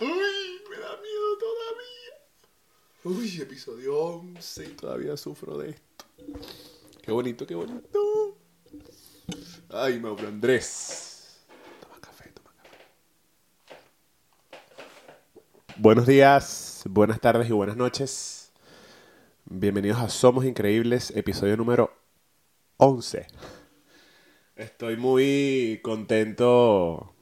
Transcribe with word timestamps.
Uy, 0.00 0.62
me 0.70 0.76
da 0.76 0.96
miedo 0.96 1.38
todavía. 1.40 2.14
Uy, 3.02 3.40
episodio 3.42 3.98
11 3.98 4.64
y 4.64 4.68
todavía 4.68 5.16
sufro 5.16 5.58
de 5.58 5.70
esto. 5.70 6.04
Qué 7.02 7.10
bonito, 7.10 7.44
qué 7.44 7.56
bonito. 7.56 8.38
Ay, 9.70 9.98
Mauro 9.98 10.28
Andrés. 10.28 11.40
Toma 11.80 12.00
café, 12.00 12.30
toma 12.30 12.52
café. 12.54 12.78
Buenos 15.76 16.06
días, 16.06 16.84
buenas 16.88 17.20
tardes 17.20 17.48
y 17.48 17.52
buenas 17.52 17.76
noches. 17.76 18.52
Bienvenidos 19.46 19.98
a 19.98 20.08
Somos 20.08 20.44
Increíbles, 20.44 21.10
episodio 21.16 21.56
número 21.56 21.92
11. 22.76 23.26
Estoy 24.54 24.96
muy 24.96 25.80
contento, 25.82 27.12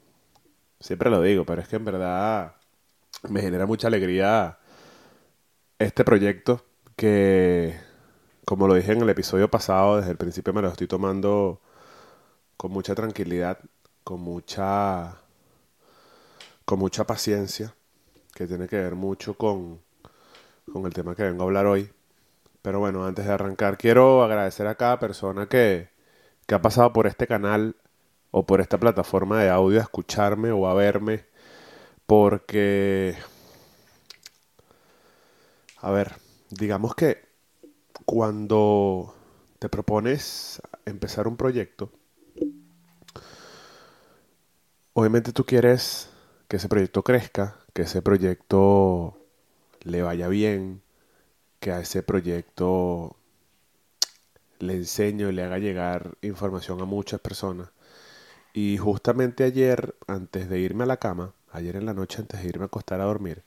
siempre 0.78 1.08
lo 1.08 1.22
digo, 1.22 1.46
pero 1.46 1.62
es 1.62 1.68
que 1.68 1.76
en 1.76 1.84
verdad 1.86 2.55
me 3.28 3.40
genera 3.40 3.66
mucha 3.66 3.88
alegría 3.88 4.58
este 5.78 6.04
proyecto 6.04 6.64
que, 6.96 7.78
como 8.44 8.66
lo 8.68 8.74
dije 8.74 8.92
en 8.92 9.02
el 9.02 9.10
episodio 9.10 9.50
pasado, 9.50 9.98
desde 9.98 10.10
el 10.10 10.16
principio 10.16 10.52
me 10.52 10.62
lo 10.62 10.68
estoy 10.68 10.86
tomando 10.86 11.60
con 12.56 12.72
mucha 12.72 12.94
tranquilidad, 12.94 13.58
con 14.04 14.20
mucha, 14.20 15.16
con 16.64 16.78
mucha 16.78 17.04
paciencia, 17.04 17.74
que 18.34 18.46
tiene 18.46 18.68
que 18.68 18.76
ver 18.76 18.94
mucho 18.94 19.34
con, 19.34 19.80
con 20.72 20.86
el 20.86 20.94
tema 20.94 21.14
que 21.14 21.24
vengo 21.24 21.42
a 21.42 21.46
hablar 21.46 21.66
hoy. 21.66 21.90
Pero 22.62 22.80
bueno, 22.80 23.06
antes 23.06 23.26
de 23.26 23.32
arrancar, 23.32 23.78
quiero 23.78 24.24
agradecer 24.24 24.66
a 24.66 24.74
cada 24.74 24.98
persona 24.98 25.46
que, 25.48 25.90
que 26.46 26.54
ha 26.54 26.62
pasado 26.62 26.92
por 26.92 27.06
este 27.06 27.26
canal 27.26 27.76
o 28.30 28.44
por 28.46 28.60
esta 28.60 28.78
plataforma 28.78 29.40
de 29.42 29.50
audio 29.50 29.78
a 29.80 29.82
escucharme 29.82 30.50
o 30.50 30.66
a 30.66 30.74
verme, 30.74 31.26
porque, 32.06 33.16
a 35.78 35.90
ver, 35.90 36.14
digamos 36.50 36.94
que 36.94 37.26
cuando 38.04 39.14
te 39.58 39.68
propones 39.68 40.60
empezar 40.84 41.26
un 41.26 41.36
proyecto, 41.36 41.90
obviamente 44.92 45.32
tú 45.32 45.44
quieres 45.44 46.08
que 46.48 46.56
ese 46.56 46.68
proyecto 46.68 47.02
crezca, 47.02 47.56
que 47.74 47.82
ese 47.82 48.02
proyecto 48.02 49.18
le 49.82 50.02
vaya 50.02 50.28
bien, 50.28 50.82
que 51.60 51.72
a 51.72 51.80
ese 51.80 52.02
proyecto 52.02 53.16
le 54.58 54.74
enseño 54.74 55.28
y 55.28 55.32
le 55.32 55.42
haga 55.42 55.58
llegar 55.58 56.16
información 56.22 56.80
a 56.80 56.84
muchas 56.84 57.20
personas. 57.20 57.70
Y 58.54 58.78
justamente 58.78 59.44
ayer, 59.44 59.94
antes 60.06 60.48
de 60.48 60.60
irme 60.60 60.84
a 60.84 60.86
la 60.86 60.96
cama, 60.98 61.34
ayer 61.56 61.76
en 61.76 61.86
la 61.86 61.94
noche 61.94 62.20
antes 62.20 62.42
de 62.42 62.48
irme 62.48 62.64
a 62.64 62.66
acostar 62.66 63.00
a 63.00 63.04
dormir, 63.04 63.42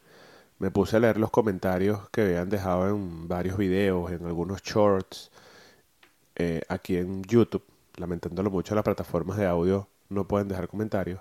me 0.59 0.71
puse 0.71 0.97
a 0.97 0.99
leer 0.99 1.17
los 1.17 1.31
comentarios 1.31 2.09
que 2.09 2.21
habían 2.21 2.49
dejado 2.49 2.89
en 2.89 3.27
varios 3.27 3.57
videos, 3.57 4.11
en 4.11 4.25
algunos 4.25 4.61
shorts, 4.61 5.31
eh, 6.35 6.61
aquí 6.69 6.97
en 6.97 7.23
YouTube. 7.23 7.63
Lamentándolo 7.95 8.51
mucho, 8.51 8.75
las 8.75 8.83
plataformas 8.83 9.37
de 9.37 9.45
audio 9.45 9.87
no 10.09 10.27
pueden 10.27 10.47
dejar 10.47 10.67
comentarios. 10.67 11.19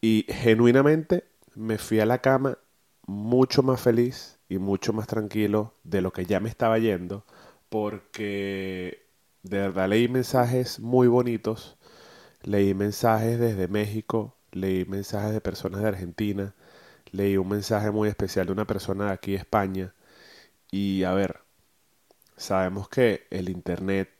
Y 0.00 0.26
genuinamente 0.28 1.24
me 1.54 1.78
fui 1.78 2.00
a 2.00 2.06
la 2.06 2.18
cama 2.18 2.58
mucho 3.06 3.62
más 3.62 3.80
feliz 3.80 4.38
y 4.48 4.58
mucho 4.58 4.92
más 4.92 5.06
tranquilo 5.06 5.74
de 5.84 6.02
lo 6.02 6.12
que 6.12 6.26
ya 6.26 6.40
me 6.40 6.48
estaba 6.48 6.78
yendo, 6.78 7.24
porque 7.68 9.06
de 9.42 9.58
verdad 9.58 9.88
leí 9.88 10.08
mensajes 10.08 10.80
muy 10.80 11.08
bonitos, 11.08 11.76
leí 12.42 12.74
mensajes 12.74 13.38
desde 13.38 13.68
México, 13.68 14.36
leí 14.52 14.84
mensajes 14.84 15.32
de 15.32 15.40
personas 15.40 15.82
de 15.82 15.88
Argentina, 15.88 16.54
leí 17.10 17.36
un 17.36 17.48
mensaje 17.48 17.90
muy 17.90 18.08
especial 18.08 18.46
de 18.46 18.52
una 18.52 18.66
persona 18.66 19.06
de 19.06 19.12
aquí 19.12 19.32
de 19.32 19.38
España, 19.38 19.94
y 20.70 21.04
a 21.04 21.12
ver, 21.12 21.40
sabemos 22.36 22.88
que 22.88 23.26
el 23.30 23.48
Internet 23.48 24.10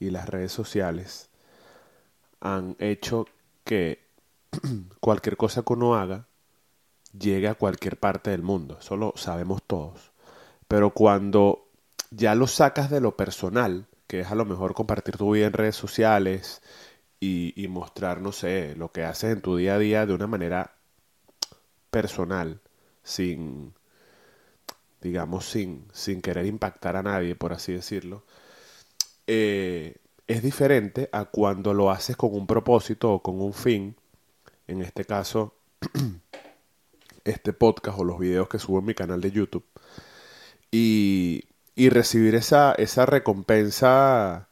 y 0.00 0.10
las 0.10 0.28
redes 0.28 0.52
sociales 0.52 1.30
han 2.40 2.76
hecho 2.78 3.26
que 3.64 4.04
cualquier 5.00 5.36
cosa 5.36 5.62
que 5.62 5.72
uno 5.72 5.94
haga 5.94 6.26
llegue 7.18 7.48
a 7.48 7.54
cualquier 7.54 7.98
parte 7.98 8.30
del 8.30 8.42
mundo. 8.42 8.78
Eso 8.80 8.96
lo 8.96 9.14
sabemos 9.16 9.62
todos. 9.62 10.12
Pero 10.68 10.90
cuando 10.90 11.68
ya 12.10 12.34
lo 12.34 12.46
sacas 12.46 12.90
de 12.90 13.00
lo 13.00 13.16
personal, 13.16 13.86
que 14.06 14.20
es 14.20 14.30
a 14.30 14.34
lo 14.34 14.44
mejor 14.44 14.74
compartir 14.74 15.16
tu 15.16 15.32
vida 15.32 15.46
en 15.46 15.52
redes 15.52 15.76
sociales 15.76 16.62
y, 17.56 17.68
mostrar, 17.68 18.20
no 18.20 18.32
sé, 18.32 18.74
lo 18.76 18.92
que 18.92 19.04
haces 19.04 19.32
en 19.32 19.40
tu 19.40 19.56
día 19.56 19.74
a 19.74 19.78
día 19.78 20.06
de 20.06 20.14
una 20.14 20.26
manera 20.26 20.74
personal, 21.90 22.60
sin, 23.02 23.74
digamos, 25.00 25.46
sin, 25.46 25.86
sin 25.92 26.20
querer 26.20 26.46
impactar 26.46 26.96
a 26.96 27.02
nadie, 27.02 27.34
por 27.36 27.52
así 27.52 27.72
decirlo, 27.72 28.24
eh, 29.26 29.96
es 30.26 30.42
diferente 30.42 31.08
a 31.12 31.26
cuando 31.26 31.74
lo 31.74 31.90
haces 31.90 32.16
con 32.16 32.34
un 32.34 32.46
propósito 32.46 33.12
o 33.12 33.22
con 33.22 33.40
un 33.40 33.54
fin. 33.54 33.96
En 34.66 34.82
este 34.82 35.04
caso, 35.04 35.54
este 37.24 37.52
podcast 37.52 37.98
o 37.98 38.04
los 38.04 38.18
videos 38.18 38.48
que 38.48 38.58
subo 38.58 38.80
en 38.80 38.86
mi 38.86 38.94
canal 38.94 39.20
de 39.20 39.30
YouTube. 39.30 39.66
Y, 40.70 41.44
y 41.74 41.88
recibir 41.90 42.34
esa, 42.34 42.74
esa 42.74 43.06
recompensa 43.06 44.48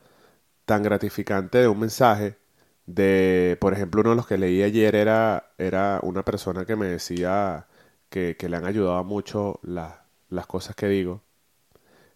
tan 0.67 0.83
gratificante 0.83 1.59
de 1.59 1.69
un 1.69 1.81
mensaje 1.81 2.42
de, 2.87 3.57
por 3.61 3.73
ejemplo, 3.75 4.01
uno 4.03 4.11
de 4.11 4.17
los 4.17 4.27
que 4.27 4.39
leí 4.39 4.63
ayer 4.63 4.95
era, 4.97 5.53
era 5.59 6.01
una 6.03 6.25
persona 6.25 6.65
que 6.67 6.77
me 6.77 6.87
decía 6.87 7.67
que, 8.11 8.37
que 8.39 8.49
le 8.49 8.57
han 8.57 8.67
ayudado 8.67 9.05
mucho 9.05 9.61
la- 9.63 10.05
las 10.31 10.47
cosas 10.47 10.77
que 10.77 10.89
digo. 10.89 11.23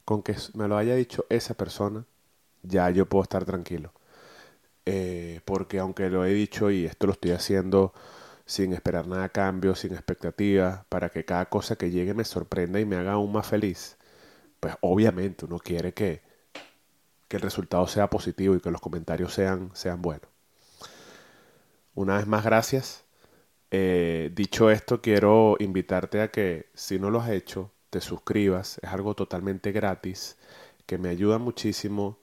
Con 0.04 0.22
que 0.22 0.36
me 0.54 0.68
lo 0.68 0.76
haya 0.76 0.94
dicho 0.94 1.26
esa 1.30 1.54
persona, 1.54 2.04
ya 2.62 2.90
yo 2.90 3.06
puedo 3.08 3.22
estar 3.24 3.44
tranquilo. 3.44 3.92
Eh, 4.86 5.40
porque 5.44 5.78
aunque 5.80 6.10
lo 6.10 6.24
he 6.24 6.32
dicho 6.34 6.70
y 6.70 6.86
esto 6.86 7.06
lo 7.06 7.12
estoy 7.14 7.32
haciendo 7.32 7.92
sin 8.46 8.72
esperar 8.74 9.08
nada 9.08 9.24
a 9.26 9.30
cambio, 9.30 9.74
sin 9.76 9.92
expectativas, 9.94 10.84
para 10.88 11.10
que 11.10 11.24
cada 11.24 11.46
cosa 11.48 11.76
que 11.76 11.90
llegue 11.90 12.14
me 12.14 12.24
sorprenda 12.24 12.80
y 12.80 12.86
me 12.86 12.96
haga 12.96 13.12
aún 13.14 13.32
más 13.32 13.46
feliz, 13.48 13.98
pues 14.60 14.76
obviamente 14.82 15.46
uno 15.46 15.58
quiere 15.60 15.94
que, 15.94 16.22
que 17.28 17.36
el 17.36 17.42
resultado 17.44 17.86
sea 17.86 18.10
positivo 18.10 18.56
y 18.56 18.60
que 18.60 18.72
los 18.72 18.80
comentarios 18.80 19.32
sean, 19.32 19.70
sean 19.74 20.02
buenos. 20.02 20.28
Una 21.96 22.18
vez 22.18 22.26
más, 22.26 22.44
gracias. 22.44 23.04
Eh, 23.70 24.30
dicho 24.34 24.70
esto, 24.70 25.00
quiero 25.00 25.56
invitarte 25.60 26.20
a 26.20 26.30
que 26.30 26.66
si 26.74 26.98
no 26.98 27.10
lo 27.10 27.20
has 27.20 27.30
hecho, 27.30 27.72
te 27.90 28.02
suscribas. 28.02 28.78
Es 28.82 28.90
algo 28.90 29.14
totalmente 29.14 29.72
gratis, 29.72 30.36
que 30.86 30.98
me 30.98 31.08
ayuda 31.08 31.38
muchísimo, 31.38 32.18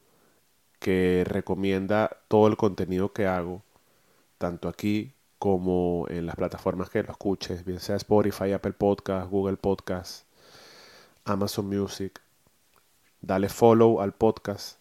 que 0.80 1.24
recomienda 1.28 2.22
todo 2.28 2.48
el 2.48 2.58
contenido 2.58 3.14
que 3.14 3.26
hago, 3.26 3.64
tanto 4.38 4.70
aquí 4.70 5.14
como 5.40 6.06
en 6.10 6.28
las 6.28 6.36
plataformas 6.36 6.90
que 6.92 7.04
lo 7.04 7.12
escuches, 7.12 7.66
bien 7.66 7.80
sea 7.80 7.96
Spotify, 7.98 8.54
Apple 8.54 8.74
Podcast, 8.74 9.30
Google 9.32 9.58
Podcast, 9.58 10.28
Amazon 11.26 11.68
Music. 11.68 12.22
Dale 13.22 13.50
follow 13.50 14.02
al 14.02 14.14
podcast, 14.14 14.78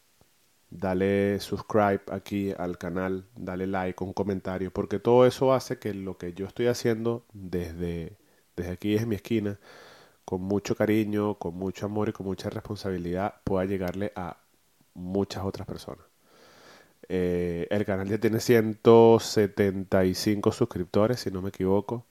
dale 0.72 1.38
subscribe 1.40 2.02
aquí 2.10 2.52
al 2.56 2.78
canal, 2.78 3.26
dale 3.36 3.66
like, 3.66 4.02
un 4.02 4.12
comentario, 4.12 4.72
porque 4.72 4.98
todo 4.98 5.26
eso 5.26 5.52
hace 5.52 5.78
que 5.78 5.94
lo 5.94 6.18
que 6.18 6.32
yo 6.34 6.46
estoy 6.46 6.66
haciendo 6.66 7.24
desde, 7.32 8.16
desde 8.56 8.72
aquí, 8.72 8.92
desde 8.94 9.06
mi 9.06 9.16
esquina, 9.16 9.58
con 10.24 10.42
mucho 10.42 10.76
cariño, 10.76 11.38
con 11.38 11.54
mucho 11.56 11.86
amor 11.86 12.08
y 12.08 12.12
con 12.12 12.26
mucha 12.26 12.50
responsabilidad, 12.50 13.34
pueda 13.44 13.64
llegarle 13.66 14.12
a 14.16 14.38
muchas 14.94 15.44
otras 15.44 15.66
personas. 15.66 16.04
Eh, 17.08 17.66
el 17.70 17.84
canal 17.84 18.08
ya 18.08 18.18
tiene 18.18 18.40
175 18.40 20.52
suscriptores, 20.52 21.20
si 21.20 21.30
no 21.30 21.42
me 21.42 21.50
equivoco. 21.50 22.06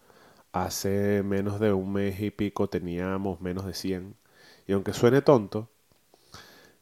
Hace 0.54 1.24
menos 1.24 1.60
de 1.60 1.74
un 1.74 1.94
mes 1.94 2.20
y 2.22 2.32
pico 2.32 2.70
teníamos 2.70 3.42
menos 3.42 3.66
de 3.66 3.74
100. 3.74 4.16
Y 4.68 4.74
aunque 4.74 4.94
suene 4.94 5.22
tonto, 5.22 5.70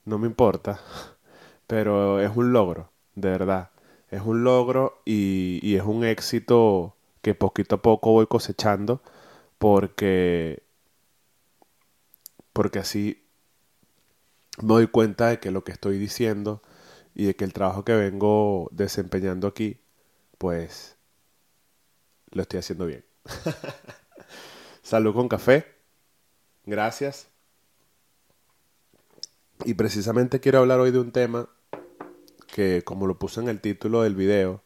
no 0.06 0.18
me 0.20 0.28
importa, 0.28 0.80
pero 1.70 2.20
es 2.20 2.36
un 2.36 2.52
logro, 2.52 2.92
de 3.14 3.30
verdad. 3.30 3.70
Es 4.10 4.24
un 4.24 4.44
logro 4.44 5.04
y, 5.06 5.60
y 5.62 5.76
es 5.76 5.84
un 5.84 6.04
éxito 6.04 6.96
que 7.22 7.36
poquito 7.36 7.76
a 7.76 7.82
poco 7.84 8.12
voy 8.12 8.26
cosechando 8.26 9.04
porque, 9.60 10.64
porque 12.54 12.80
así 12.80 13.24
me 14.64 14.70
doy 14.70 14.88
cuenta 14.88 15.28
de 15.28 15.40
que 15.40 15.52
lo 15.52 15.64
que 15.64 15.72
estoy 15.72 16.00
diciendo 16.00 16.64
y 17.14 17.26
de 17.26 17.36
que 17.36 17.46
el 17.46 17.54
trabajo 17.54 17.86
que 17.86 17.94
vengo 17.94 18.70
desempeñando 18.72 19.48
aquí, 19.48 19.80
pues 20.40 20.98
lo 22.32 22.42
estoy 22.42 22.62
haciendo 22.62 22.88
bien. 22.88 23.06
Salud 24.82 25.14
con 25.14 25.30
café. 25.30 25.68
Gracias. 26.66 27.28
Y 29.66 29.76
precisamente 29.76 30.40
quiero 30.40 30.58
hablar 30.58 30.80
hoy 30.80 30.90
de 30.90 30.98
un 30.98 31.12
tema 31.12 31.48
que, 32.60 32.84
como 32.84 33.08
lo 33.08 33.18
puse 33.18 33.40
en 33.40 33.48
el 33.48 33.62
título 33.62 34.02
del 34.02 34.16
video, 34.16 34.62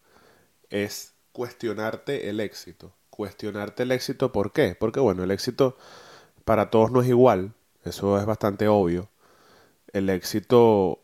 es 0.71 1.13
cuestionarte 1.31 2.27
el 2.29 2.39
éxito. 2.39 2.95
cuestionarte 3.11 3.83
el 3.83 3.91
éxito, 3.91 4.31
¿por 4.31 4.51
qué? 4.51 4.75
Porque 4.79 4.99
bueno, 4.99 5.23
el 5.23 5.29
éxito 5.29 5.77
para 6.45 6.71
todos 6.71 6.91
no 6.91 7.03
es 7.03 7.07
igual, 7.09 7.53
eso 7.85 8.19
es 8.19 8.25
bastante 8.25 8.67
obvio. 8.67 9.09
El 9.93 10.09
éxito, 10.09 11.01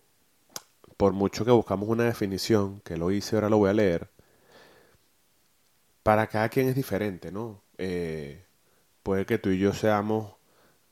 por 0.98 1.14
mucho 1.14 1.46
que 1.46 1.52
buscamos 1.52 1.90
una 1.90 2.06
definición, 2.06 2.82
que 2.82 2.98
lo 2.98 3.12
hice, 3.12 3.36
ahora 3.36 3.50
lo 3.50 3.60
voy 3.60 3.70
a 3.70 3.74
leer, 3.74 4.10
para 6.04 6.28
cada 6.28 6.50
quien 6.50 6.68
es 6.70 6.76
diferente, 6.76 7.32
¿no? 7.32 7.62
Eh, 7.78 8.44
puede 9.04 9.26
que 9.28 9.38
tú 9.38 9.50
y 9.52 9.60
yo 9.60 9.74
seamos 9.74 10.34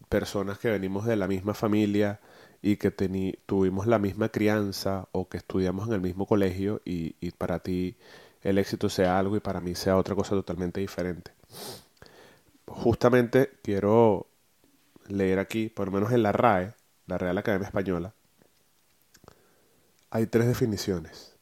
personas 0.09 0.59
que 0.59 0.69
venimos 0.69 1.05
de 1.05 1.15
la 1.15 1.27
misma 1.27 1.55
familia 1.55 2.19
y 2.67 2.75
que 2.75 2.91
tuvimos 2.91 3.87
la 3.87 3.97
misma 3.97 4.27
crianza 4.27 5.07
o 5.13 5.29
que 5.29 5.37
estudiamos 5.37 5.87
en 5.87 5.93
el 5.93 6.01
mismo 6.01 6.25
colegio 6.25 6.81
y, 6.83 7.15
y 7.21 7.31
para 7.31 7.59
ti 7.59 7.95
el 8.41 8.57
éxito 8.57 8.89
sea 8.89 9.17
algo 9.17 9.37
y 9.37 9.39
para 9.39 9.61
mí 9.61 9.73
sea 9.73 9.95
otra 9.95 10.15
cosa 10.15 10.31
totalmente 10.31 10.81
diferente. 10.81 11.31
Justamente 12.65 13.51
quiero 13.63 14.27
leer 15.07 15.39
aquí, 15.39 15.69
por 15.69 15.87
lo 15.87 15.93
menos 15.93 16.11
en 16.11 16.23
la 16.23 16.33
RAE, 16.33 16.73
la 17.05 17.17
Real 17.17 17.37
Academia 17.37 17.67
Española, 17.67 18.13
hay 20.09 20.27
tres 20.27 20.45
definiciones. 20.45 21.37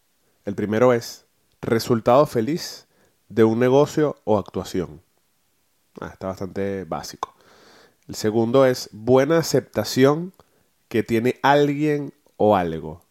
El 0.46 0.54
primero 0.54 0.94
es 0.94 1.26
resultado 1.60 2.28
feliz 2.28 2.86
de 3.30 3.44
un 3.44 3.58
negocio 3.58 4.22
o 4.26 4.38
actuación. 4.38 5.02
Ah, 6.00 6.12
está 6.14 6.28
bastante 6.28 6.84
básico. 6.84 7.34
El 8.08 8.14
segundo 8.14 8.64
es 8.68 8.90
buena 8.92 9.40
aceptación 9.40 10.32
que 10.96 11.04
tiene 11.04 11.36
alguien 11.44 12.14
o 12.38 12.56
algo. 12.56 13.02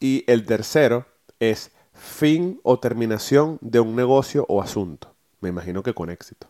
Y 0.00 0.24
el 0.26 0.46
tercero 0.46 1.04
es 1.40 1.72
fin 1.92 2.58
o 2.62 2.80
terminación 2.80 3.58
de 3.60 3.80
un 3.80 3.94
negocio 3.94 4.46
o 4.48 4.62
asunto. 4.62 5.14
Me 5.42 5.50
imagino 5.50 5.82
que 5.82 5.92
con 5.92 6.08
éxito. 6.08 6.46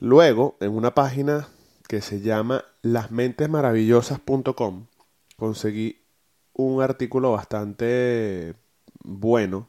Luego, 0.00 0.56
en 0.60 0.74
una 0.74 0.94
página 0.94 1.48
que 1.86 2.00
se 2.00 2.22
llama 2.22 2.64
lasmentesmaravillosas.com, 2.80 4.86
conseguí 5.36 6.00
un 6.54 6.80
artículo 6.80 7.32
bastante 7.32 8.54
bueno 9.00 9.68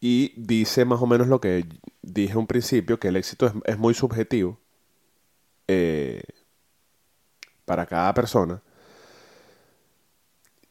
y 0.00 0.32
dice 0.40 0.86
más 0.86 1.02
o 1.02 1.06
menos 1.06 1.28
lo 1.28 1.42
que 1.42 1.66
dije 2.00 2.38
un 2.38 2.46
principio, 2.46 2.98
que 2.98 3.08
el 3.08 3.16
éxito 3.16 3.52
es, 3.66 3.76
muy 3.76 3.92
subjetivo 3.92 4.58
eh, 5.68 6.22
para 7.64 7.86
cada 7.86 8.14
persona 8.14 8.62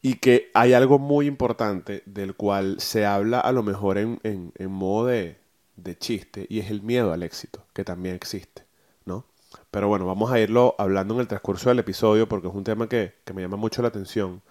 y 0.06 0.14
que 0.14 0.50
hay 0.54 0.72
algo 0.72 1.00
muy 1.00 1.26
importante 1.26 2.04
del 2.06 2.36
cual 2.36 2.80
se 2.80 3.04
habla 3.04 3.40
a 3.40 3.50
lo 3.50 3.64
mejor 3.64 3.98
en, 3.98 4.20
en, 4.22 4.70
modo 4.70 5.06
de, 5.06 5.36
de, 5.74 5.98
chiste 5.98 6.46
y 6.48 6.60
es 6.60 6.70
el 6.70 6.82
miedo 6.82 7.12
al 7.12 7.24
éxito, 7.24 7.64
que 7.72 7.82
también 7.82 8.14
existe, 8.14 8.64
¿no? 9.04 9.24
Pero 9.72 9.88
bueno, 9.88 10.06
vamos 10.06 10.30
a 10.30 10.38
irlo 10.38 10.76
hablando 10.78 11.14
en 11.14 11.20
el 11.20 11.26
transcurso 11.26 11.70
del 11.70 11.80
episodio 11.80 12.28
porque 12.28 12.46
es 12.46 12.54
un 12.54 12.62
tema 12.62 12.88
que, 12.88 13.14
que 13.24 13.32
me 13.32 13.42
llama 13.42 13.56
mucho 13.56 13.82
la 13.82 13.88
atención, 13.88 14.42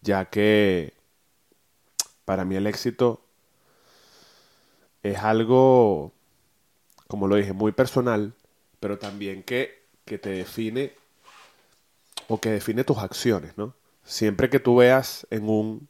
ya 0.00 0.24
que 0.26 0.94
para 2.24 2.46
mí 2.46 2.56
el 2.56 2.66
éxito 2.66 3.20
es 5.02 5.18
algo, 5.18 6.12
como 7.08 7.28
lo 7.28 7.36
dije, 7.36 7.52
muy 7.52 7.72
personal, 7.72 8.32
pero 8.80 8.98
también 8.98 9.42
que, 9.42 9.83
que 10.04 10.18
te 10.18 10.30
define 10.30 10.92
o 12.28 12.40
que 12.40 12.50
define 12.50 12.84
tus 12.84 12.98
acciones, 12.98 13.56
¿no? 13.56 13.74
siempre 14.04 14.50
que 14.50 14.60
tú 14.60 14.76
veas 14.76 15.26
en 15.30 15.48
un, 15.48 15.88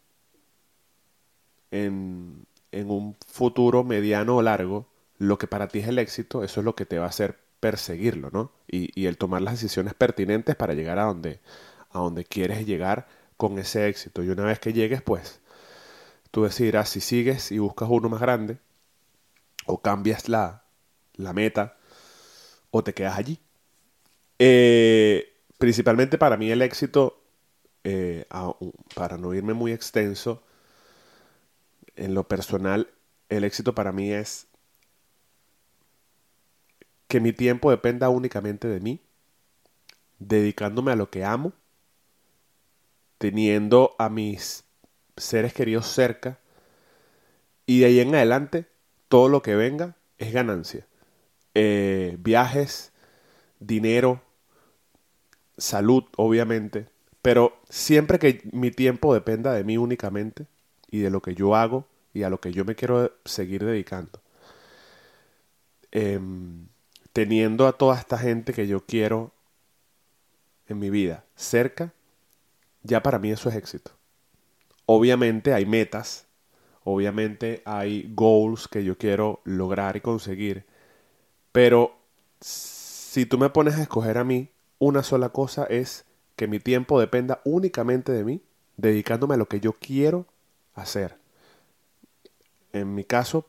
en, 1.71 2.47
un 2.73 3.17
futuro 3.27 3.85
mediano 3.85 4.37
o 4.37 4.43
largo 4.43 4.87
lo 5.19 5.39
que 5.39 5.47
para 5.47 5.69
ti 5.69 5.81
es 5.81 5.89
el 5.89 5.99
éxito, 5.99 6.45
eso 6.45 6.61
es 6.61 6.65
lo 6.65 6.75
que 6.75 6.87
te 6.87 6.99
va 6.99 7.07
a 7.07 7.09
hacer 7.09 7.39
perseguirlo, 7.61 8.31
¿no? 8.33 8.53
Y, 8.69 9.07
el 9.07 9.17
tomar 9.17 9.43
las 9.43 9.55
decisiones 9.55 9.95
pertinentes 9.95 10.57
para 10.57 10.75
llegar 10.75 10.99
a 10.99 11.05
donde, 11.05 11.41
a 11.91 12.01
donde 12.01 12.25
quieres 12.25 12.67
llegar 12.67 13.07
con 13.37 13.59
ese 13.59 13.89
éxito. 13.89 14.23
Y 14.23 14.29
una 14.29 14.45
vez 14.45 14.59
que 14.59 14.73
llegues, 14.73 15.03
pues, 15.03 15.41
tú 16.31 16.45
decidirás 16.45 16.91
si 16.91 17.01
sigues 17.01 17.53
y 17.53 17.59
buscas 17.59 17.89
uno 17.91 18.09
más 18.09 18.21
grande, 18.21 18.59
o 19.67 19.81
cambias 19.81 20.29
la, 20.29 20.65
la 21.15 21.33
meta, 21.33 21.77
o 22.71 22.83
te 22.85 22.93
quedas 22.93 23.19
allí. 23.19 23.41
Eh, 24.39 25.33
principalmente 25.59 26.19
para 26.19 26.37
mí 26.37 26.51
el 26.51 26.63
éxito 26.63 27.23
eh, 27.85 28.25
para 28.95 29.19
no 29.19 29.35
irme 29.35 29.55
muy 29.55 29.73
extenso, 29.73 30.43
en 31.97 32.15
lo 32.15 32.27
personal, 32.27 32.89
el 33.29 33.45
éxito 33.45 33.75
para 33.75 33.93
mí 33.93 34.11
es 34.11 34.47
que 37.09 37.21
mi 37.21 37.33
tiempo 37.33 37.71
dependa 37.71 38.09
únicamente 38.09 38.67
de 38.67 38.81
mí, 38.81 39.01
dedicándome 40.19 40.93
a 40.93 40.97
lo 40.97 41.11
que 41.11 41.25
amo, 41.25 41.53
teniendo 43.19 43.95
a 43.99 44.09
mis 44.09 44.65
seres 45.17 45.53
queridos 45.53 45.87
cerca, 45.87 46.39
y 47.67 47.81
de 47.81 47.87
ahí 47.87 48.01
en 48.01 48.15
adelante, 48.15 48.67
todo 49.09 49.29
lo 49.29 49.43
que 49.43 49.55
venga 49.55 49.97
es 50.19 50.33
ganancia. 50.33 50.87
Eh, 51.55 52.17
viajes, 52.19 52.93
dinero, 53.67 54.23
salud, 55.57 56.05
obviamente, 56.17 56.89
pero 57.23 57.57
siempre 57.69 58.19
que 58.19 58.43
mi 58.53 58.71
tiempo 58.71 59.15
dependa 59.15 59.53
de 59.53 59.65
mí 59.65 59.79
únicamente 59.79 60.47
y 60.91 60.99
de 60.99 61.11
lo 61.11 61.23
que 61.23 61.35
yo 61.35 61.57
hago 61.57 61.87
y 62.13 62.23
a 62.23 62.31
lo 62.31 62.41
que 62.41 62.53
yo 62.53 62.65
me 62.65 62.75
quiero 62.75 63.13
seguir 63.25 63.65
dedicando. 63.65 64.21
Em, 65.91 66.67
teniendo 67.13 67.67
a 67.67 67.73
toda 67.73 67.97
esta 67.97 68.19
gente 68.19 68.53
que 68.53 68.67
yo 68.67 68.85
quiero 68.85 69.33
en 70.69 70.79
mi 70.79 70.91
vida 70.91 71.25
cerca, 71.37 71.93
ya 72.83 73.03
para 73.03 73.19
mí 73.19 73.31
eso 73.31 73.49
es 73.49 73.57
éxito. 73.57 73.93
Obviamente 74.87 75.55
hay 75.55 75.67
metas, 75.67 76.27
obviamente 76.83 77.63
hay 77.65 78.13
goals 78.15 78.69
que 78.69 78.85
yo 78.85 78.99
quiero 78.99 79.41
lograr 79.45 79.97
y 79.97 80.01
conseguir, 80.01 80.65
pero 81.53 81.97
si 83.15 83.27
tú 83.27 83.39
me 83.39 83.49
pones 83.49 83.77
a 83.77 83.83
escoger 83.83 84.19
a 84.19 84.25
mí, 84.25 84.51
una 84.81 85.05
sola 85.05 85.29
cosa 85.29 85.67
es 85.67 86.05
que 86.35 86.49
mi 86.49 86.59
tiempo 86.59 86.99
dependa 86.99 87.41
únicamente 87.45 88.11
de 88.11 88.25
mí, 88.25 88.43
dedicándome 88.77 89.35
a 89.35 89.37
lo 89.37 89.47
que 89.47 89.61
yo 89.61 89.75
quiero 89.75 90.27
hacer. 90.75 91.17
En 92.73 92.93
mi 92.93 93.05
caso, 93.05 93.47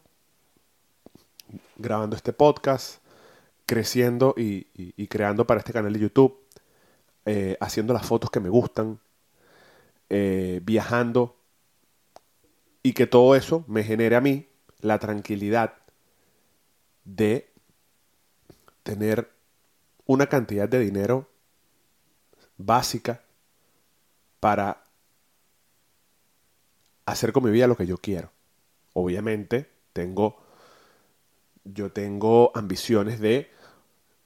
grabando 1.77 2.15
este 2.15 2.31
podcast, 2.31 2.99
creciendo 3.65 4.35
y, 4.37 4.67
creando 5.07 5.47
para 5.47 5.61
este 5.61 5.73
canal 5.73 5.93
de 5.93 5.99
YouTube, 5.99 6.39
eh, 7.25 7.57
haciendo 7.59 7.91
las 7.95 8.05
fotos 8.05 8.29
que 8.29 8.39
me 8.39 8.49
gustan, 8.49 8.99
eh, 10.11 10.61
viajando, 10.63 11.37
y 12.83 12.93
que 12.93 13.07
todo 13.07 13.35
eso 13.35 13.65
me 13.67 13.83
genere 13.83 14.15
a 14.15 14.21
mí 14.21 14.47
la 14.81 14.99
tranquilidad 14.99 15.73
de 17.03 17.49
tener 18.83 19.33
una 20.05 20.27
cantidad 20.27 20.69
de 20.69 20.79
dinero 20.79 21.29
básica 22.57 23.21
para 24.39 24.83
hacer 27.05 27.31
con 27.31 27.43
mi 27.43 27.51
vida 27.51 27.67
lo 27.67 27.75
que 27.77 27.87
yo 27.87 27.97
quiero. 27.97 28.31
Obviamente, 28.93 29.69
tengo 29.93 30.45
yo 31.65 31.91
tengo 31.91 32.51
ambiciones 32.55 33.19
de 33.19 33.49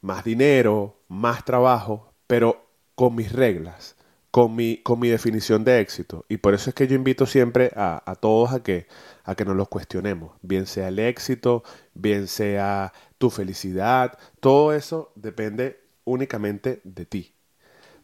más 0.02 0.24
dinero, 0.24 0.98
más 1.08 1.46
trabajo, 1.46 2.14
pero 2.28 2.66
con 2.96 3.16
mis 3.16 3.32
reglas, 3.32 3.96
con 4.30 4.56
mi, 4.56 4.78
con 4.78 5.00
mi 5.00 5.08
definición 5.08 5.64
de 5.64 5.80
éxito. 5.80 6.26
Y 6.30 6.38
por 6.38 6.54
eso 6.54 6.70
es 6.70 6.76
que 6.76 6.88
yo 6.88 6.96
invito 6.96 7.26
siempre 7.26 7.72
a, 7.76 8.04
a, 8.06 8.16
todos 8.16 8.52
a 8.52 8.62
que, 8.62 8.88
a 9.24 9.36
que 9.36 9.46
nos 9.46 9.56
los 9.56 9.70
cuestionemos. 9.70 10.34
Bien 10.42 10.68
sea 10.68 10.90
el 10.90 11.00
éxito, 11.00 11.64
bien 11.94 12.28
sea 12.28 12.94
tu 13.20 13.30
felicidad, 13.30 14.18
todo 14.40 14.74
eso 14.74 15.12
depende 15.16 15.80
únicamente 16.06 16.82
de 16.84 17.06
ti. 17.06 17.36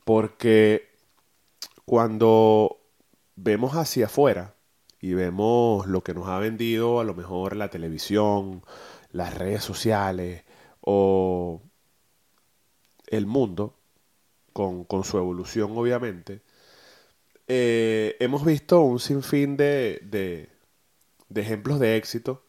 Porque 0.03 0.89
cuando 1.85 2.77
vemos 3.35 3.75
hacia 3.75 4.05
afuera 4.05 4.53
y 4.99 5.13
vemos 5.13 5.87
lo 5.87 6.03
que 6.03 6.13
nos 6.13 6.27
ha 6.27 6.37
vendido 6.37 6.99
a 6.99 7.03
lo 7.03 7.15
mejor 7.15 7.55
la 7.55 7.69
televisión, 7.69 8.63
las 9.11 9.33
redes 9.33 9.63
sociales 9.63 10.43
o 10.81 11.61
el 13.07 13.25
mundo, 13.25 13.73
con, 14.53 14.85
su 15.03 15.17
evolución 15.17 15.77
obviamente, 15.77 16.41
eh, 17.47 18.17
hemos 18.19 18.45
visto 18.45 18.81
un 18.81 18.99
sinfín 18.99 19.55
de, 19.57 20.01
de, 20.03 20.49
de 21.29 21.41
ejemplos 21.41 21.79
de 21.79 21.95
éxito 21.95 22.43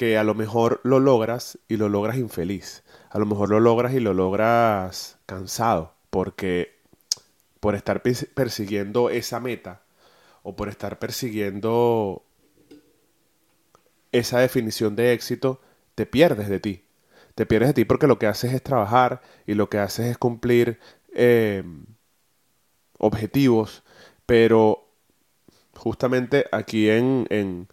que 0.00 0.16
a 0.16 0.24
lo 0.24 0.34
mejor 0.34 0.80
lo 0.82 0.98
logras 0.98 1.58
y 1.68 1.76
lo 1.76 1.90
logras 1.90 2.16
infeliz. 2.16 2.84
A 3.10 3.18
lo 3.18 3.26
mejor 3.26 3.50
lo 3.50 3.60
logras 3.60 3.92
y 3.92 4.00
lo 4.00 4.14
logras 4.14 5.18
cansado, 5.26 5.92
porque 6.08 6.78
por 7.60 7.74
estar 7.74 8.00
persiguiendo 8.00 9.10
esa 9.10 9.40
meta 9.40 9.82
o 10.42 10.56
por 10.56 10.70
estar 10.70 10.98
persiguiendo 10.98 12.24
esa 14.10 14.38
definición 14.38 14.96
de 14.96 15.12
éxito, 15.12 15.60
te 15.94 16.06
pierdes 16.06 16.48
de 16.48 16.60
ti. 16.60 16.84
Te 17.34 17.44
pierdes 17.44 17.68
de 17.68 17.74
ti 17.74 17.84
porque 17.84 18.06
lo 18.06 18.18
que 18.18 18.26
haces 18.26 18.54
es 18.54 18.62
trabajar 18.62 19.20
y 19.46 19.52
lo 19.52 19.68
que 19.68 19.80
haces 19.80 20.06
es 20.06 20.16
cumplir 20.16 20.80
eh, 21.12 21.62
objetivos, 22.96 23.82
pero 24.24 24.88
justamente 25.76 26.46
aquí 26.52 26.88
en, 26.88 27.68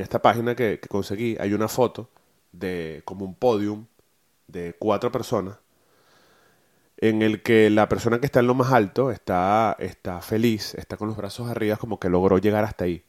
esta 0.00 0.22
página 0.22 0.54
que, 0.54 0.78
que, 0.80 0.88
conseguí 0.88 1.36
hay 1.40 1.54
una 1.54 1.68
foto 1.68 2.08
de 2.52 3.02
como 3.04 3.24
un 3.24 3.34
podium 3.34 3.86
de 4.46 4.74
cuatro 4.78 5.10
personas 5.10 5.56
en 7.02 7.20
el 7.20 7.42
que 7.42 7.68
la 7.68 7.88
persona 7.88 8.20
que 8.20 8.26
está 8.26 8.40
en 8.40 8.46
lo 8.46 8.54
más 8.54 8.72
alto 8.72 9.10
está, 9.10 9.76
está 9.80 10.20
feliz, 10.20 10.74
está 10.74 10.96
con 10.96 11.08
los 11.08 11.16
brazos 11.16 11.50
arriba 11.50 11.76
como 11.76 11.98
que 11.98 12.08
logró 12.08 12.38
llegar 12.38 12.62
hasta 12.64 12.84
ahí. 12.84 13.02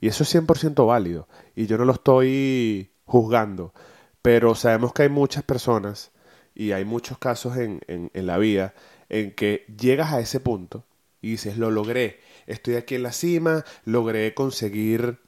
Y 0.00 0.06
eso 0.06 0.22
es 0.22 0.32
100% 0.32 0.86
válido. 0.86 1.26
Y 1.56 1.66
yo 1.66 1.76
no 1.76 1.84
lo 1.84 1.94
estoy 1.94 2.92
juzgando, 3.06 3.74
pero 4.22 4.54
sabemos 4.54 4.92
que 4.92 5.02
hay 5.02 5.08
muchas 5.08 5.42
personas 5.42 6.12
y 6.54 6.70
hay 6.70 6.84
muchos 6.84 7.18
casos 7.18 7.56
en, 7.56 7.80
en, 7.88 8.12
en 8.14 8.26
la 8.26 8.38
vida 8.38 8.72
en 9.08 9.34
que 9.34 9.66
llegas 9.76 10.12
a 10.12 10.20
ese 10.20 10.38
punto 10.38 10.84
y 11.20 11.32
dices, 11.32 11.58
lo 11.58 11.72
logré, 11.72 12.20
estoy 12.46 12.76
aquí 12.76 12.94
en 12.94 13.02
la 13.02 13.12
cima, 13.12 13.64
logré 13.84 14.32
conseguir 14.32 15.18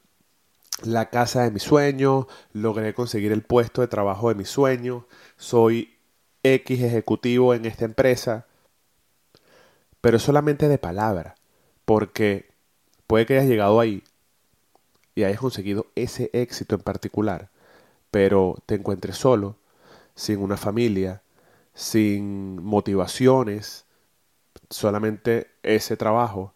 la 0.81 1.09
casa 1.09 1.43
de 1.43 1.51
mis 1.51 1.63
sueños, 1.63 2.25
logré 2.51 2.93
conseguir 2.93 3.31
el 3.31 3.43
puesto 3.43 3.81
de 3.81 3.87
trabajo 3.87 4.29
de 4.29 4.35
mis 4.35 4.49
sueños, 4.49 5.03
soy 5.37 5.95
X 6.43 6.81
ejecutivo 6.81 7.53
en 7.53 7.65
esta 7.65 7.85
empresa, 7.85 8.47
pero 10.01 10.19
solamente 10.19 10.67
de 10.67 10.77
palabra, 10.77 11.35
porque 11.85 12.49
puede 13.07 13.25
que 13.25 13.35
hayas 13.35 13.47
llegado 13.49 13.79
ahí 13.79 14.03
y 15.15 15.23
hayas 15.23 15.39
conseguido 15.39 15.87
ese 15.95 16.29
éxito 16.33 16.75
en 16.75 16.81
particular, 16.81 17.49
pero 18.11 18.57
te 18.65 18.75
encuentres 18.75 19.17
solo, 19.17 19.57
sin 20.15 20.39
una 20.39 20.57
familia, 20.57 21.21
sin 21.73 22.61
motivaciones, 22.63 23.85
solamente 24.69 25.47
ese 25.63 25.97
trabajo, 25.97 26.53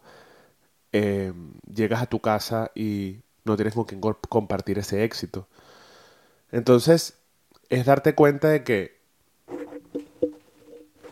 eh, 0.92 1.34
llegas 1.74 2.02
a 2.02 2.08
tu 2.08 2.20
casa 2.20 2.72
y 2.76 3.22
no 3.48 3.56
tienes 3.56 3.74
con 3.74 3.86
quién 3.86 4.02
compartir 4.02 4.78
ese 4.78 5.04
éxito. 5.04 5.48
Entonces, 6.52 7.18
es 7.70 7.86
darte 7.86 8.14
cuenta 8.16 8.50
de 8.50 8.64
que 8.64 8.98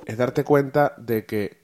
es 0.06 0.18
darte 0.18 0.44
cuenta 0.44 0.94
de 0.98 1.26
que 1.26 1.58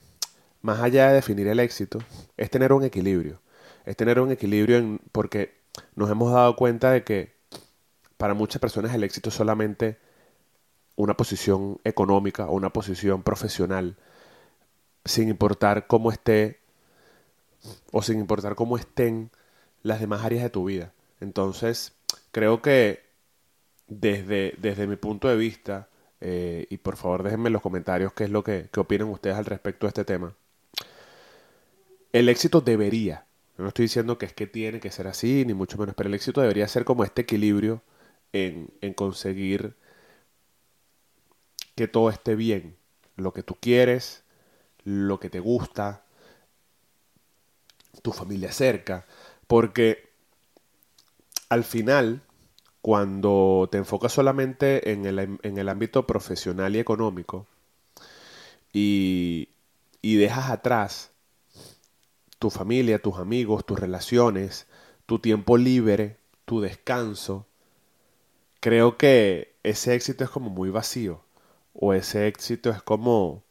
más 0.62 0.80
allá 0.80 1.08
de 1.08 1.14
definir 1.14 1.48
el 1.48 1.60
éxito, 1.60 1.98
es 2.36 2.50
tener 2.50 2.72
un 2.72 2.84
equilibrio. 2.84 3.40
Es 3.84 3.96
tener 3.96 4.20
un 4.20 4.30
equilibrio 4.30 4.78
en, 4.78 5.00
porque 5.10 5.60
nos 5.96 6.10
hemos 6.10 6.32
dado 6.32 6.56
cuenta 6.56 6.90
de 6.92 7.04
que 7.04 7.34
para 8.16 8.34
muchas 8.34 8.60
personas 8.60 8.94
el 8.94 9.02
éxito 9.02 9.28
es 9.28 9.34
solamente 9.34 9.98
una 10.94 11.16
posición 11.16 11.80
económica 11.82 12.46
o 12.46 12.52
una 12.52 12.72
posición 12.72 13.22
profesional, 13.22 13.96
sin 15.04 15.28
importar 15.28 15.88
cómo 15.88 16.12
esté 16.12 16.60
o 17.90 18.02
sin 18.02 18.20
importar 18.20 18.54
cómo 18.54 18.76
estén 18.76 19.30
las 19.82 20.00
demás 20.00 20.24
áreas 20.24 20.42
de 20.42 20.50
tu 20.50 20.64
vida. 20.64 20.92
Entonces, 21.20 21.92
creo 22.32 22.62
que 22.62 23.02
desde, 23.88 24.54
desde 24.58 24.86
mi 24.86 24.96
punto 24.96 25.28
de 25.28 25.36
vista, 25.36 25.88
eh, 26.20 26.66
y 26.70 26.78
por 26.78 26.96
favor 26.96 27.22
déjenme 27.22 27.48
en 27.48 27.54
los 27.54 27.62
comentarios 27.62 28.12
qué 28.12 28.24
es 28.24 28.30
lo 28.30 28.44
que, 28.44 28.68
opinan 28.76 29.08
ustedes 29.08 29.36
al 29.36 29.44
respecto 29.44 29.86
de 29.86 29.88
este 29.88 30.04
tema, 30.04 30.34
el 32.12 32.28
éxito 32.28 32.60
debería, 32.60 33.26
no 33.56 33.68
estoy 33.68 33.84
diciendo 33.84 34.18
que 34.18 34.26
es 34.26 34.32
que 34.32 34.46
tiene 34.46 34.80
que 34.80 34.90
ser 34.90 35.06
así, 35.06 35.44
ni 35.46 35.54
mucho 35.54 35.78
menos, 35.78 35.94
pero 35.94 36.08
el 36.08 36.14
éxito 36.14 36.40
debería 36.40 36.68
ser 36.68 36.84
como 36.84 37.04
este 37.04 37.22
equilibrio 37.22 37.82
en, 38.32 38.70
en 38.80 38.94
conseguir 38.94 39.74
que 41.74 41.88
todo 41.88 42.10
esté 42.10 42.34
bien, 42.34 42.76
lo 43.16 43.32
que 43.32 43.42
tú 43.42 43.56
quieres, 43.60 44.24
lo 44.84 45.20
que 45.20 45.30
te 45.30 45.40
gusta, 45.40 46.04
tu 48.02 48.12
familia 48.12 48.52
cerca, 48.52 49.06
porque 49.52 50.08
al 51.50 51.62
final, 51.62 52.22
cuando 52.80 53.68
te 53.70 53.76
enfocas 53.76 54.10
solamente 54.10 54.92
en 54.92 55.04
el, 55.04 55.18
en 55.18 55.58
el 55.58 55.68
ámbito 55.68 56.06
profesional 56.06 56.74
y 56.74 56.78
económico 56.78 57.46
y, 58.72 59.50
y 60.00 60.14
dejas 60.14 60.50
atrás 60.50 61.10
tu 62.38 62.48
familia, 62.48 63.02
tus 63.02 63.18
amigos, 63.18 63.66
tus 63.66 63.78
relaciones, 63.78 64.66
tu 65.04 65.18
tiempo 65.18 65.58
libre, 65.58 66.16
tu 66.46 66.62
descanso, 66.62 67.46
creo 68.60 68.96
que 68.96 69.54
ese 69.64 69.94
éxito 69.94 70.24
es 70.24 70.30
como 70.30 70.48
muy 70.48 70.70
vacío 70.70 71.20
o 71.74 71.92
ese 71.92 72.26
éxito 72.26 72.70
es 72.70 72.82
como 72.82 73.44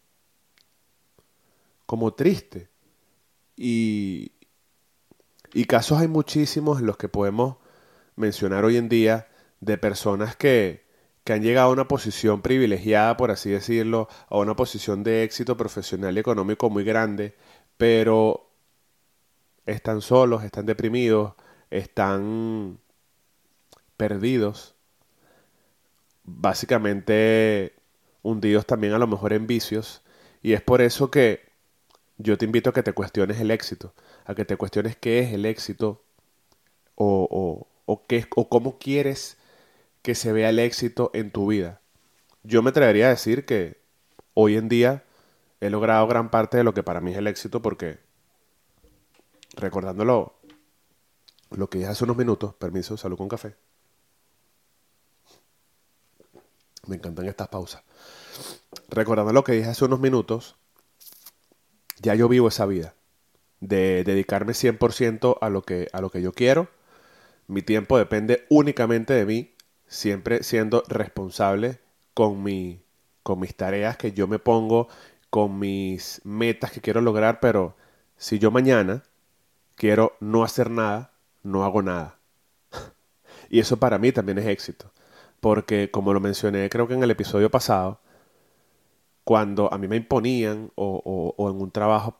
como 1.86 2.16
triste. 2.16 2.70
Y, 3.56 4.32
y 5.54 5.66
casos 5.66 6.00
hay 6.00 6.08
muchísimos 6.08 6.80
en 6.80 6.86
los 6.86 6.98
que 6.98 7.10
podemos 7.10 7.58
mencionar 8.16 8.66
hoy 8.66 8.78
en 8.78 8.90
día 8.90 9.28
de 9.60 9.78
personas 9.78 10.36
que, 10.36 10.86
que 11.24 11.34
han 11.34 11.44
llegado 11.44 11.70
a 11.70 11.74
una 11.74 11.88
posición 11.88 12.42
privilegiada, 12.42 13.18
por 13.18 13.32
así 13.32 13.50
decirlo, 13.50 14.08
a 14.30 14.38
una 14.38 14.56
posición 14.56 15.04
de 15.04 15.24
éxito 15.24 15.58
profesional 15.58 16.16
y 16.16 16.20
económico 16.20 16.70
muy 16.70 16.84
grande, 16.84 17.36
pero 17.78 18.50
están 19.66 20.02
solos, 20.02 20.44
están 20.44 20.66
deprimidos, 20.66 21.34
están 21.70 22.80
perdidos, 23.98 24.76
básicamente 26.24 27.76
hundidos 28.24 28.66
también 28.66 28.94
a 28.94 29.00
lo 29.00 29.08
mejor 29.08 29.34
en 29.34 29.48
vicios, 29.48 30.02
y 30.42 30.54
es 30.54 30.62
por 30.62 30.82
eso 30.82 31.12
que 31.12 31.51
yo 32.22 32.38
te 32.38 32.46
invito 32.46 32.70
a 32.70 32.74
que 32.74 32.84
te 32.84 32.94
cuestiones 32.94 33.40
el 33.40 33.52
éxito, 33.52 33.94
a 34.26 34.36
que 34.36 34.46
te 34.46 34.56
cuestiones 34.56 34.96
qué 34.96 35.20
es 35.20 35.34
el 35.34 35.46
éxito 35.46 36.04
o, 36.96 37.28
o, 37.30 37.68
o, 37.86 38.06
qué, 38.06 38.26
o 38.36 38.48
cómo 38.50 38.78
quieres 38.78 39.38
que 40.02 40.16
se 40.16 40.32
vea 40.32 40.50
el 40.50 40.60
éxito 40.60 41.12
en 41.14 41.32
tu 41.32 41.48
vida. 41.48 41.82
Yo 42.44 42.62
me 42.62 42.70
atrevería 42.70 43.08
a 43.08 43.10
decir 43.10 43.46
que 43.46 43.82
hoy 44.34 44.56
en 44.56 44.70
día 44.70 45.04
he 45.60 45.70
logrado 45.70 46.08
gran 46.08 46.30
parte 46.30 46.58
de 46.58 46.64
lo 46.64 46.74
que 46.74 46.84
para 46.84 47.02
mí 47.02 47.12
es 47.12 47.18
el 47.18 47.28
éxito 47.28 47.62
porque, 47.62 48.00
recordándolo, 49.56 50.34
lo 51.52 51.70
que 51.70 51.80
dije 51.80 51.90
hace 51.90 52.04
unos 52.04 52.18
minutos, 52.18 52.54
permiso, 52.56 52.98
salud 52.98 53.18
con 53.18 53.30
café. 53.30 53.56
Me 56.88 56.96
encantan 56.96 57.28
estas 57.28 57.48
pausas. 57.48 57.84
Recordando 58.90 59.34
lo 59.34 59.44
que 59.44 59.54
dije 59.54 59.70
hace 59.70 59.86
unos 59.86 60.00
minutos, 60.00 60.56
ya 62.02 62.16
yo 62.16 62.28
vivo 62.28 62.48
esa 62.48 62.66
vida 62.66 62.94
de 63.60 64.04
dedicarme 64.04 64.54
100% 64.54 65.38
a 65.40 65.50
lo, 65.50 65.62
que, 65.62 65.88
a 65.94 66.02
lo 66.02 66.10
que 66.10 66.22
yo 66.22 66.34
quiero. 66.34 66.70
Mi 67.48 67.62
tiempo 67.62 67.98
depende 67.98 68.46
únicamente 68.50 69.14
de 69.14 69.26
mí, 69.26 69.54
siempre 69.88 70.44
siendo 70.44 70.84
responsable 70.88 71.80
con, 72.14 72.44
mi, 72.44 72.82
con 73.24 73.40
mis 73.40 73.56
tareas 73.56 73.98
que 73.98 74.14
yo 74.14 74.28
me 74.28 74.40
pongo, 74.40 74.88
con 75.30 75.60
mis 75.60 76.22
metas 76.24 76.72
que 76.72 76.82
quiero 76.82 77.02
lograr, 77.02 77.40
pero 77.40 77.76
si 78.18 78.40
yo 78.40 78.52
mañana 78.52 79.04
quiero 79.76 80.16
no 80.20 80.44
hacer 80.44 80.70
nada, 80.70 81.12
no 81.44 81.64
hago 81.64 81.82
nada. 81.82 82.18
y 83.50 83.60
eso 83.60 83.78
para 83.78 83.98
mí 83.98 84.12
también 84.12 84.40
es 84.40 84.48
éxito, 84.48 84.92
porque 85.40 85.92
como 85.92 86.14
lo 86.14 86.20
mencioné 86.20 86.70
creo 86.70 86.88
que 86.88 86.96
en 86.96 87.04
el 87.04 87.12
episodio 87.12 87.52
pasado, 87.52 88.00
cuando 89.24 89.72
a 89.74 89.78
mí 89.78 89.88
me 89.88 89.98
imponían 89.98 90.72
o, 90.76 91.36
en 91.38 91.62
un 91.62 91.72
trabajo 91.72 92.18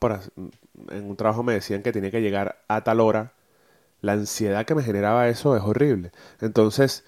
en 0.90 1.04
un 1.04 1.16
trabajo 1.16 1.42
me 1.42 1.54
decían 1.54 1.82
que 1.82 1.92
tenía 1.92 2.10
que 2.10 2.22
llegar 2.22 2.64
a 2.68 2.84
tal 2.84 3.00
hora, 3.00 3.32
la 4.00 4.12
ansiedad 4.12 4.64
que 4.66 4.74
me 4.74 4.82
generaba 4.82 5.28
eso 5.28 5.56
es 5.56 5.62
horrible. 5.62 6.12
Entonces, 6.40 7.04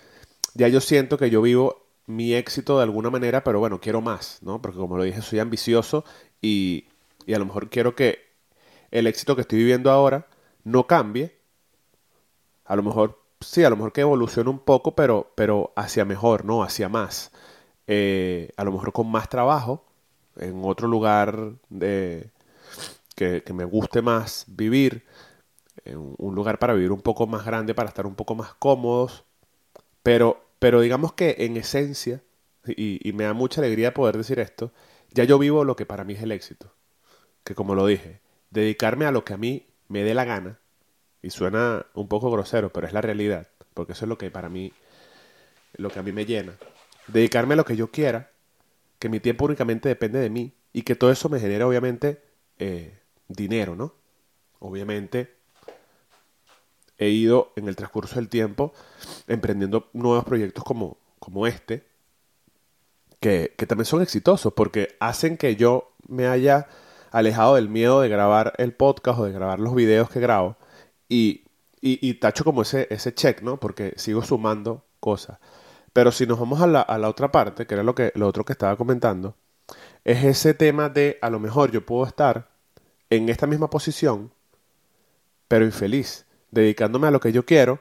ya 0.55 0.69
yo 0.69 0.81
siento 0.81 1.19
que 1.19 1.31
yo 1.31 1.43
vivo 1.43 1.87
mi 2.07 2.35
éxito 2.35 2.77
de 2.79 2.85
alguna 2.85 3.11
manera, 3.11 3.45
pero 3.45 3.59
bueno, 3.61 3.81
quiero 3.81 4.01
más, 4.01 4.39
¿no? 4.43 4.61
Porque 4.63 4.79
como 4.79 4.97
lo 4.97 5.05
dije, 5.05 5.23
soy 5.23 5.39
ambicioso 5.41 6.05
y, 6.43 6.87
y 7.27 7.35
a 7.35 7.39
lo 7.39 7.47
mejor 7.47 7.71
quiero 7.71 7.95
que 7.97 8.21
el 8.91 9.07
éxito 9.07 9.35
que 9.35 9.43
estoy 9.43 9.59
viviendo 9.59 9.91
ahora 9.91 10.27
no 10.65 10.87
cambie. 10.87 11.37
A 12.65 12.77
lo 12.77 12.83
mejor, 12.83 13.21
sí, 13.41 13.65
a 13.65 13.71
lo 13.71 13.77
mejor 13.77 13.93
que 13.93 14.03
evolucione 14.03 14.51
un 14.51 14.59
poco, 14.59 14.95
pero, 14.95 15.33
pero 15.35 15.73
hacia 15.77 16.05
mejor, 16.05 16.45
¿no? 16.45 16.63
Hacia 16.63 16.89
más. 16.89 17.33
Eh, 17.87 18.51
a 18.57 18.65
lo 18.65 18.73
mejor 18.73 18.93
con 18.93 19.11
más 19.11 19.29
trabajo, 19.29 19.85
en 20.37 20.63
otro 20.65 20.89
lugar 20.89 21.53
de, 21.69 22.31
que, 23.15 23.43
me 23.53 23.65
guste 23.65 24.03
más 24.03 24.47
vivir, 24.49 25.05
en 25.85 26.15
un 26.19 26.35
lugar 26.35 26.59
para 26.59 26.75
vivir 26.75 26.93
un 26.93 27.03
poco 27.03 27.27
más 27.27 27.45
grande, 27.45 27.75
para 27.75 27.89
estar 27.89 28.07
un 28.07 28.15
poco 28.15 28.35
más 28.35 28.55
cómodos, 28.55 29.25
pero, 30.03 30.45
pero 30.59 30.81
digamos 30.81 31.13
que 31.13 31.37
en 31.41 31.57
esencia, 31.57 32.23
y, 32.67 33.07
y 33.07 33.13
me 33.13 33.25
da 33.25 33.35
mucha 33.35 33.61
alegría 33.61 33.95
poder 33.95 34.17
decir 34.17 34.39
esto, 34.41 34.73
ya 35.11 35.25
yo 35.25 35.39
vivo 35.39 35.65
lo 35.65 35.77
que 35.77 35.87
para 35.87 36.05
mí 36.05 36.15
es 36.15 36.23
el 36.23 36.33
éxito, 36.33 36.73
que 37.45 37.55
como 37.55 37.75
lo 37.75 37.87
dije, 37.87 38.21
dedicarme 38.51 39.07
a 39.07 39.13
lo 39.13 39.25
que 39.25 39.35
a 39.35 39.37
mí 39.37 39.67
me 39.89 40.03
dé 40.03 40.15
la 40.15 40.25
gana, 40.25 40.59
y 41.23 41.31
suena 41.31 41.87
un 41.95 42.09
poco 42.09 42.31
grosero, 42.31 42.73
pero 42.73 42.87
es 42.87 42.93
la 42.93 43.01
realidad, 43.01 43.49
porque 43.73 43.93
eso 43.93 44.05
es 44.05 44.09
lo 44.09 44.19
que 44.19 44.31
para 44.31 44.49
mí 44.49 44.73
lo 45.77 45.91
que 45.91 45.99
a 45.99 46.03
mí 46.03 46.13
me 46.13 46.27
llena. 46.27 46.55
Dedicarme 47.07 47.55
a 47.55 47.57
lo 47.57 47.65
que 47.65 47.77
yo 47.77 47.91
quiera, 47.91 48.31
que 48.99 49.09
mi 49.09 49.21
tiempo 49.21 49.45
únicamente 49.45 49.89
depende 49.89 50.19
de 50.19 50.31
mí 50.31 50.55
y 50.73 50.83
que 50.83 50.95
todo 50.95 51.11
eso 51.11 51.29
me 51.29 51.41
genera 51.41 51.67
obviamente 51.67 52.23
eh, 52.59 52.99
dinero, 53.29 53.77
¿no? 53.77 53.95
Obviamente 54.59 55.35
he 56.99 57.09
ido 57.09 57.53
en 57.57 57.69
el 57.69 57.77
transcurso 57.77 58.17
del 58.17 58.29
tiempo 58.29 58.73
emprendiendo 59.27 59.91
nuevos 59.93 60.25
proyectos 60.25 60.65
como, 60.65 60.97
como 61.19 61.47
este, 61.47 61.85
que, 63.21 63.55
que 63.57 63.67
también 63.67 63.87
son 63.87 64.03
exitosos 64.03 64.53
porque 64.53 64.97
hacen 65.01 65.37
que 65.37 65.57
yo 65.57 65.93
me 66.09 66.27
haya 66.27 66.69
alejado 67.11 67.55
del 67.55 67.69
miedo 67.69 68.01
de 68.01 68.09
grabar 68.09 68.55
el 68.59 68.73
podcast 68.73 69.21
o 69.21 69.25
de 69.25 69.33
grabar 69.33 69.61
los 69.61 69.75
videos 69.75 70.11
que 70.11 70.21
grabo 70.21 70.57
y, 71.09 71.45
y, 71.81 72.15
tacho 72.15 72.45
como 72.45 72.63
ese, 72.63 72.89
ese 72.91 73.15
check, 73.15 73.43
¿no? 73.43 73.61
Porque 73.61 73.93
sigo 73.97 74.23
sumando 74.23 74.85
cosas. 75.01 75.39
Pero 75.95 76.13
si 76.13 76.27
nos 76.27 76.39
vamos 76.39 76.61
a 76.61 76.67
la, 76.67 76.83
a 76.83 76.99
la 76.99 77.09
otra 77.09 77.33
parte, 77.33 77.67
que 77.67 77.75
era 77.75 77.83
lo, 77.83 77.95
que, 77.95 78.13
lo 78.17 78.29
otro 78.29 78.45
que 78.45 78.53
estaba 78.53 78.77
comentando, 78.77 79.37
es 80.05 80.25
ese 80.25 80.53
tema 80.53 80.91
de 80.91 81.19
a 81.23 81.31
lo 81.31 81.41
mejor 81.41 81.71
yo 81.71 81.87
puedo 81.87 82.05
estar 82.05 82.51
en 83.11 83.31
esta 83.31 83.47
misma 83.47 83.71
posición, 83.71 84.31
pero 85.49 85.65
infeliz, 85.65 86.27
dedicándome 86.51 87.09
a 87.09 87.11
lo 87.11 87.21
que 87.21 87.33
yo 87.33 87.47
quiero, 87.47 87.81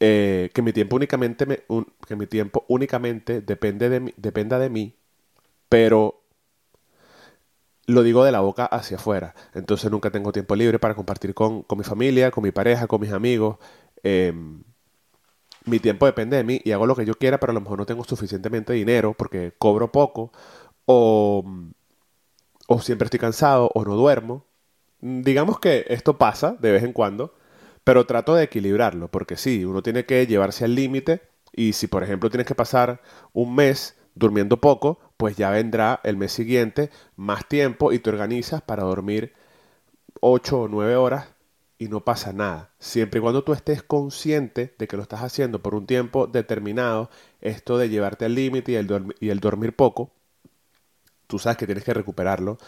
eh, 0.00 0.50
que 0.54 0.62
mi 0.62 0.72
tiempo 0.72 0.96
únicamente 0.96 1.46
me, 1.46 1.62
que 2.06 2.16
mi 2.16 2.26
tiempo 2.26 2.64
únicamente 2.68 3.40
depende 3.40 3.88
de 3.88 4.14
dependa 4.16 4.58
de 4.58 4.70
mí, 4.70 4.94
pero 5.68 6.22
lo 7.86 8.02
digo 8.02 8.24
de 8.24 8.32
la 8.32 8.40
boca 8.40 8.66
hacia 8.66 8.98
afuera. 8.98 9.34
Entonces 9.54 9.90
nunca 9.90 10.10
tengo 10.10 10.32
tiempo 10.32 10.54
libre 10.54 10.78
para 10.78 10.94
compartir 10.94 11.34
con, 11.34 11.64
mi 11.76 11.84
familia, 11.84 12.30
con 12.30 12.44
mi 12.44 12.50
pareja, 12.52 12.86
con 12.86 13.00
mis 13.00 13.12
amigos. 13.12 13.56
Em, 14.02 14.62
mi 15.68 15.78
tiempo 15.80 16.06
depende 16.06 16.36
de 16.36 16.44
mí 16.44 16.60
y 16.64 16.72
hago 16.72 16.86
lo 16.86 16.96
que 16.96 17.04
yo 17.04 17.14
quiera, 17.14 17.38
pero 17.38 17.52
a 17.52 17.54
lo 17.54 17.60
mejor 17.60 17.78
no 17.78 17.86
tengo 17.86 18.04
suficientemente 18.04 18.72
dinero 18.72 19.14
porque 19.14 19.52
cobro 19.58 19.92
poco 19.92 20.32
o, 20.86 21.44
o 22.66 22.80
siempre 22.80 23.06
estoy 23.06 23.20
cansado 23.20 23.70
o 23.74 23.84
no 23.84 23.96
duermo. 23.96 24.44
Digamos 25.00 25.60
que 25.60 25.84
esto 25.88 26.18
pasa 26.18 26.56
de 26.60 26.72
vez 26.72 26.82
en 26.82 26.92
cuando, 26.92 27.34
pero 27.84 28.06
trato 28.06 28.34
de 28.34 28.44
equilibrarlo 28.44 29.08
porque 29.08 29.36
sí, 29.36 29.64
uno 29.64 29.82
tiene 29.82 30.04
que 30.06 30.26
llevarse 30.26 30.64
al 30.64 30.74
límite 30.74 31.22
y 31.52 31.72
si 31.74 31.86
por 31.86 32.02
ejemplo 32.02 32.30
tienes 32.30 32.46
que 32.46 32.54
pasar 32.54 33.00
un 33.32 33.54
mes 33.54 33.96
durmiendo 34.14 34.60
poco, 34.60 34.98
pues 35.16 35.36
ya 35.36 35.50
vendrá 35.50 36.00
el 36.04 36.16
mes 36.16 36.32
siguiente 36.32 36.90
más 37.16 37.46
tiempo 37.46 37.92
y 37.92 38.00
te 38.00 38.10
organizas 38.10 38.62
para 38.62 38.82
dormir 38.84 39.34
8 40.20 40.62
o 40.62 40.68
9 40.68 40.96
horas 40.96 41.28
y 41.78 41.88
no 41.88 42.04
pasa 42.04 42.32
nada. 42.32 42.72
Siempre 42.78 43.18
y 43.18 43.22
cuando 43.22 43.44
tú 43.44 43.52
estés 43.52 43.82
consciente 43.82 44.74
de 44.78 44.88
que 44.88 44.96
lo 44.96 45.02
estás 45.02 45.22
haciendo 45.22 45.62
por 45.62 45.74
un 45.74 45.86
tiempo 45.86 46.26
determinado, 46.26 47.10
esto 47.40 47.78
de 47.78 47.88
llevarte 47.88 48.24
al 48.24 48.34
límite 48.34 48.72
y, 48.72 48.74
el 48.76 49.14
y 49.20 49.30
el 49.30 49.40
dormir 49.40 49.74
poco, 49.76 50.10
tú 51.28 51.38
sabes 51.38 51.56
que 51.56 51.66
tienes 51.66 51.84
que 51.84 51.94
recuperarlo, 51.94 52.58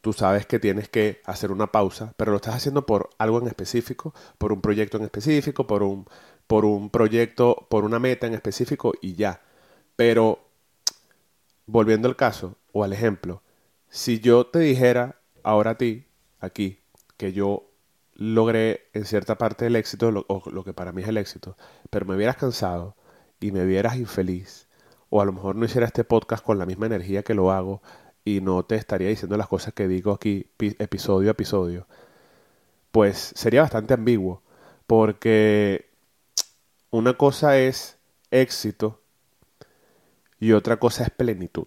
tú 0.00 0.12
sabes 0.12 0.46
que 0.46 0.58
tienes 0.58 0.88
que 0.88 1.20
hacer 1.24 1.52
una 1.52 1.70
pausa, 1.72 2.14
pero 2.16 2.32
lo 2.32 2.36
estás 2.36 2.56
haciendo 2.56 2.86
por 2.86 3.10
algo 3.18 3.40
en 3.40 3.46
específico, 3.46 4.14
por 4.38 4.52
un 4.52 4.60
proyecto 4.60 4.96
en 4.98 5.04
específico, 5.04 5.66
por 5.66 5.82
un, 5.82 6.06
por 6.46 6.64
un 6.64 6.90
proyecto, 6.90 7.66
por 7.70 7.84
una 7.84 7.98
meta 7.98 8.26
en 8.26 8.34
específico 8.34 8.92
y 9.00 9.14
ya. 9.14 9.42
Pero 9.96 10.40
volviendo 11.66 12.08
al 12.08 12.16
caso 12.16 12.56
o 12.72 12.84
al 12.84 12.92
ejemplo, 12.92 13.42
si 13.88 14.20
yo 14.20 14.46
te 14.46 14.58
dijera 14.60 15.20
ahora 15.42 15.72
a 15.72 15.78
ti, 15.78 16.06
aquí, 16.40 16.80
que 17.16 17.32
yo 17.32 17.70
logré 18.16 18.88
en 18.94 19.04
cierta 19.04 19.36
parte 19.36 19.66
el 19.66 19.76
éxito, 19.76 20.24
o 20.28 20.50
lo 20.50 20.64
que 20.64 20.72
para 20.72 20.92
mí 20.92 21.02
es 21.02 21.08
el 21.08 21.18
éxito, 21.18 21.56
pero 21.90 22.06
me 22.06 22.16
vieras 22.16 22.36
cansado 22.36 22.96
y 23.40 23.52
me 23.52 23.64
vieras 23.64 23.96
infeliz, 23.96 24.68
o 25.10 25.20
a 25.20 25.24
lo 25.24 25.32
mejor 25.32 25.56
no 25.56 25.66
hiciera 25.66 25.86
este 25.86 26.04
podcast 26.04 26.44
con 26.44 26.58
la 26.58 26.66
misma 26.66 26.86
energía 26.86 27.22
que 27.22 27.34
lo 27.34 27.52
hago 27.52 27.82
y 28.24 28.40
no 28.40 28.64
te 28.64 28.74
estaría 28.76 29.08
diciendo 29.08 29.36
las 29.36 29.48
cosas 29.48 29.74
que 29.74 29.86
digo 29.86 30.12
aquí 30.12 30.50
episodio 30.58 31.30
a 31.30 31.32
episodio, 31.32 31.86
pues 32.90 33.32
sería 33.36 33.60
bastante 33.62 33.94
ambiguo, 33.94 34.42
porque 34.86 35.90
una 36.90 37.14
cosa 37.14 37.58
es 37.58 37.98
éxito 38.30 39.00
y 40.40 40.52
otra 40.52 40.78
cosa 40.78 41.04
es 41.04 41.10
plenitud. 41.10 41.66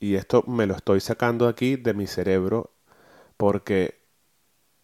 Y 0.00 0.14
esto 0.14 0.42
me 0.46 0.66
lo 0.66 0.74
estoy 0.74 1.00
sacando 1.00 1.48
aquí 1.48 1.76
de 1.76 1.94
mi 1.94 2.06
cerebro 2.06 2.70
porque 3.36 3.95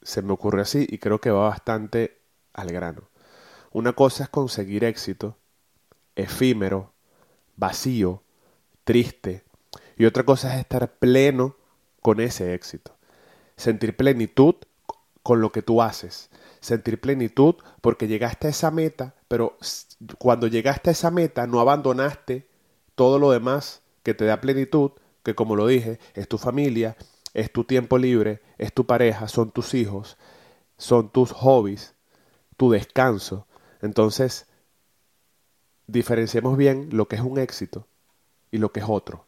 se 0.03 0.23
me 0.23 0.33
ocurre 0.33 0.63
así 0.63 0.87
y 0.89 0.99
creo 0.99 1.21
que 1.21 1.31
va 1.31 1.49
bastante 1.49 2.21
al 2.53 2.69
grano. 2.69 3.09
Una 3.73 3.93
cosa 3.93 4.25
es 4.25 4.29
conseguir 4.29 4.85
éxito, 4.85 5.37
efímero, 6.15 6.93
vacío, 7.57 8.23
triste, 8.85 9.45
y 9.97 10.05
otra 10.05 10.25
cosa 10.25 10.55
es 10.55 10.61
estar 10.61 10.99
pleno 10.99 11.57
con 12.01 12.21
ese 12.21 12.55
éxito. 12.55 12.97
Sentir 13.57 13.97
plenitud 13.97 14.57
con 15.23 15.41
lo 15.41 15.53
que 15.53 15.63
tú 15.63 15.83
haces. 15.83 16.31
Sentir 16.61 17.01
plenitud 17.01 17.55
porque 17.81 18.09
llegaste 18.09 18.49
a 18.49 18.51
esa 18.51 18.71
meta, 18.71 19.15
pero 19.29 19.57
cuando 20.19 20.47
llegaste 20.47 20.91
a 20.91 20.93
esa 20.93 21.11
meta 21.11 21.47
no 21.47 21.61
abandonaste 21.61 22.49
todo 22.95 23.19
lo 23.19 23.31
demás 23.31 23.83
que 24.03 24.15
te 24.15 24.25
da 24.25 24.41
plenitud, 24.41 24.93
que 25.23 25.35
como 25.35 25.57
lo 25.57 25.67
dije, 25.67 25.99
es 26.15 26.29
tu 26.29 26.39
familia, 26.39 26.97
es 27.35 27.53
tu 27.53 27.65
tiempo 27.65 27.99
libre, 27.99 28.43
es 28.59 28.73
tu 28.73 28.87
pareja, 28.87 29.29
son 29.29 29.51
tus 29.51 29.75
hijos, 29.75 30.19
son 30.77 31.11
tus 31.11 31.33
hobbies, 31.33 31.95
tu 32.57 32.71
descanso. 32.71 33.47
Entonces, 33.81 34.47
diferenciemos 35.87 36.57
bien 36.57 36.89
lo 36.93 37.09
que 37.09 37.17
es 37.17 37.23
un 37.23 37.39
éxito 37.39 37.87
y 38.51 38.59
lo 38.59 38.73
que 38.73 38.81
es 38.81 38.87
otro. 38.89 39.27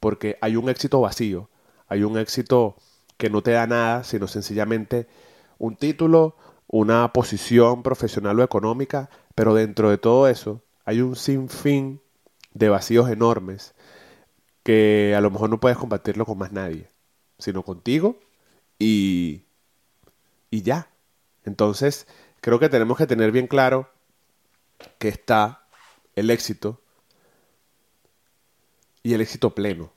Porque 0.00 0.38
hay 0.40 0.56
un 0.56 0.68
éxito 0.68 1.00
vacío, 1.00 1.48
hay 1.88 2.02
un 2.02 2.18
éxito 2.18 2.76
que 3.16 3.30
no 3.30 3.42
te 3.42 3.52
da 3.52 3.66
nada, 3.66 4.04
sino 4.04 4.26
sencillamente 4.26 5.06
un 5.58 5.76
título, 5.76 6.36
una 6.66 7.12
posición 7.12 7.82
profesional 7.82 8.38
o 8.40 8.44
económica, 8.44 9.08
pero 9.34 9.54
dentro 9.54 9.90
de 9.90 9.98
todo 9.98 10.28
eso 10.28 10.62
hay 10.84 11.00
un 11.00 11.16
sinfín 11.16 12.00
de 12.52 12.68
vacíos 12.68 13.08
enormes 13.10 13.74
que 14.62 15.14
a 15.16 15.20
lo 15.20 15.30
mejor 15.30 15.50
no 15.50 15.60
puedes 15.60 15.78
compartirlo 15.78 16.26
con 16.26 16.38
más 16.38 16.52
nadie, 16.52 16.90
sino 17.38 17.62
contigo 17.62 18.18
y, 18.78 19.42
y 20.50 20.62
ya. 20.62 20.88
Entonces, 21.44 22.06
creo 22.40 22.58
que 22.58 22.68
tenemos 22.68 22.98
que 22.98 23.06
tener 23.06 23.32
bien 23.32 23.46
claro 23.46 23.90
que 24.98 25.08
está 25.08 25.66
el 26.14 26.30
éxito 26.30 26.80
y 29.02 29.14
el 29.14 29.20
éxito 29.20 29.54
pleno. 29.54 29.92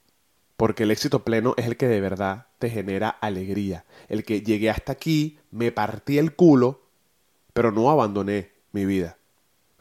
Porque 0.58 0.84
el 0.84 0.92
éxito 0.92 1.24
pleno 1.24 1.54
es 1.58 1.68
el 1.68 1.78
que 1.78 1.88
de 1.88 2.02
verdad 2.02 2.48
te 2.60 2.70
genera 2.70 3.10
alegría. 3.10 3.86
El 4.10 4.26
que 4.26 4.42
llegué 4.42 4.70
hasta 4.70 4.92
aquí, 4.92 5.40
me 5.52 5.72
partí 5.72 6.18
el 6.18 6.36
culo, 6.36 6.82
pero 7.54 7.72
no 7.72 7.90
abandoné 7.90 8.52
mi 8.74 8.86
vida. 8.86 9.18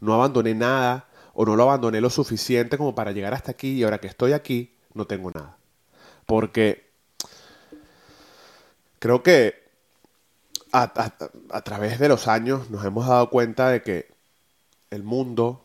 No 0.00 0.14
abandoné 0.14 0.54
nada, 0.54 1.08
o 1.40 1.44
no 1.44 1.54
lo 1.54 1.62
abandoné 1.62 2.00
lo 2.00 2.10
suficiente 2.10 2.76
como 2.76 2.96
para 2.96 3.12
llegar 3.12 3.32
hasta 3.32 3.52
aquí 3.52 3.74
y 3.74 3.84
ahora 3.84 3.98
que 3.98 4.08
estoy 4.08 4.32
aquí 4.32 4.74
no 4.94 5.06
tengo 5.06 5.30
nada. 5.30 5.56
Porque 6.26 6.87
creo 8.98 9.22
que 9.22 9.54
a, 10.72 10.92
través 11.64 11.98
de 11.98 12.08
los 12.08 12.28
años 12.28 12.70
nos 12.70 12.84
hemos 12.84 13.06
dado 13.06 13.30
cuenta 13.30 13.70
de 13.70 13.82
que 13.82 14.08
el 14.90 15.02
mundo 15.02 15.64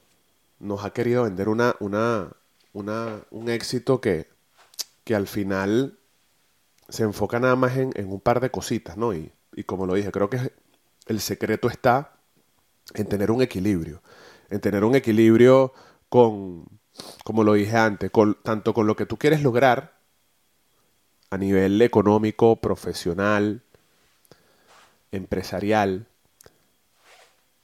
nos 0.60 0.86
ha 0.86 0.92
querido 0.92 1.24
vender 1.24 1.50
una, 1.50 1.76
una, 1.80 2.30
una, 2.72 3.20
un 3.32 3.50
éxito 3.50 4.00
que, 4.00 4.28
que 5.04 5.16
al 5.16 5.28
final 5.28 5.98
se 6.88 7.04
enfoca 7.04 7.40
nada 7.40 7.56
más 7.56 7.78
en, 7.78 7.92
en 7.96 8.10
un 8.10 8.22
par 8.22 8.40
de 8.40 8.50
cositas, 8.50 8.98
¿no? 8.98 9.14
Y, 9.14 9.32
y 9.56 9.64
como 9.64 9.86
lo 9.86 9.96
dije, 9.96 10.12
creo 10.12 10.30
que 10.30 10.54
el 11.08 11.20
secreto 11.20 11.70
está 11.70 12.14
en 12.94 13.08
tener 13.08 13.32
un 13.32 13.42
equilibrio 13.42 14.02
en 14.54 14.62
tener 14.62 14.84
un 14.84 14.96
equilibrio 14.96 15.74
con, 16.10 16.66
como 17.24 17.44
lo 17.44 17.54
dije 17.54 17.76
antes, 17.76 18.12
con, 18.12 18.38
tanto 18.44 18.74
con 18.74 18.86
lo 18.86 18.96
que 18.96 19.08
tú 19.08 19.18
quieres 19.18 19.42
lograr 19.42 19.93
a 21.34 21.38
nivel 21.38 21.82
económico, 21.82 22.58
profesional, 22.58 23.64
empresarial, 25.12 26.06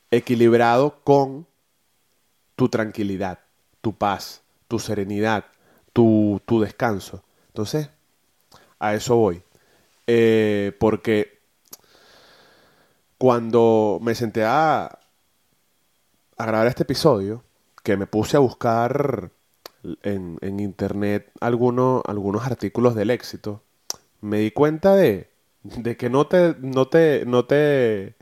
equilibrado 0.10 1.02
con 1.04 1.46
tu 2.56 2.68
tranquilidad, 2.70 3.42
tu 3.82 3.94
paz, 3.94 4.42
tu 4.68 4.80
serenidad, 4.80 5.46
tu, 5.94 6.42
tu 6.48 6.60
descanso. 6.60 7.24
Entonces, 7.50 7.92
a 8.80 8.96
eso 8.96 9.18
voy. 9.18 9.44
Eh, 10.08 10.76
porque 10.80 11.40
cuando 13.20 14.00
me 14.02 14.16
senté 14.16 14.46
a, 14.46 14.98
a 16.38 16.46
grabar 16.46 16.66
este 16.66 16.82
episodio, 16.82 17.44
que 17.84 17.98
me 17.98 18.08
puse 18.08 18.36
a 18.36 18.40
buscar 18.40 19.30
en, 20.04 20.60
internet 20.60 21.32
algunos, 21.40 22.02
algunos 22.06 22.46
artículos 22.46 22.96
del 22.96 23.10
éxito, 23.12 23.64
me 24.22 24.40
di 24.40 24.52
cuenta 24.52 24.96
de, 24.96 25.30
de 25.64 25.98
que 25.98 26.10
no 26.10 26.28
te, 26.28 26.56
no 26.60 26.88
te, 26.88 27.26
no 27.26 27.46
te, 27.46 28.16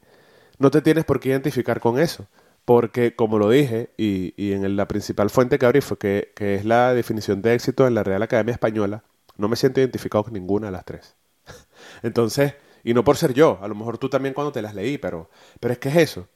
no 0.60 0.72
te 0.72 0.82
tienes 0.82 1.06
por 1.06 1.20
qué 1.20 1.30
identificar 1.30 1.80
con 1.80 2.00
eso. 2.00 2.28
porque 2.65 3.15
como 3.15 3.39
lo 3.39 3.50
dije, 3.50 3.91
y, 3.98 4.34
y 4.38 4.54
en 4.54 4.76
la 4.76 4.88
principal 4.88 5.30
fuente 5.30 5.58
que 5.60 5.65
abrí 5.65 5.82
fue 5.82 5.98
que, 5.98 6.34
que 6.36 6.56
es 6.56 6.65
la 6.65 6.93
definición 6.93 7.41
de 7.41 7.54
éxito 7.54 7.88
en 7.88 7.96
la 7.96 8.04
Real 8.04 8.22
Academia 8.24 8.54
Española, 8.54 9.04
no 9.38 9.48
me 9.48 9.56
siento 9.56 9.80
identificado 9.80 10.26
con 10.26 10.34
ninguna 10.34 10.67
de 10.67 10.74
las 10.74 10.86
tres. 10.86 11.15
Entonces, 12.04 12.56
y 12.84 12.93
no 12.93 13.04
por 13.04 13.17
ser 13.17 13.34
yo, 13.34 13.60
a 13.62 13.67
lo 13.67 13.76
mejor 13.76 13.98
tú 13.98 14.10
también 14.10 14.34
cuando 14.34 14.52
te 14.52 14.62
las 14.62 14.76
leí, 14.76 14.98
pero, 14.98 15.30
pero 15.60 15.74
es 15.74 15.80
que 15.80 15.89
es 15.89 15.96
eso. 15.98 16.28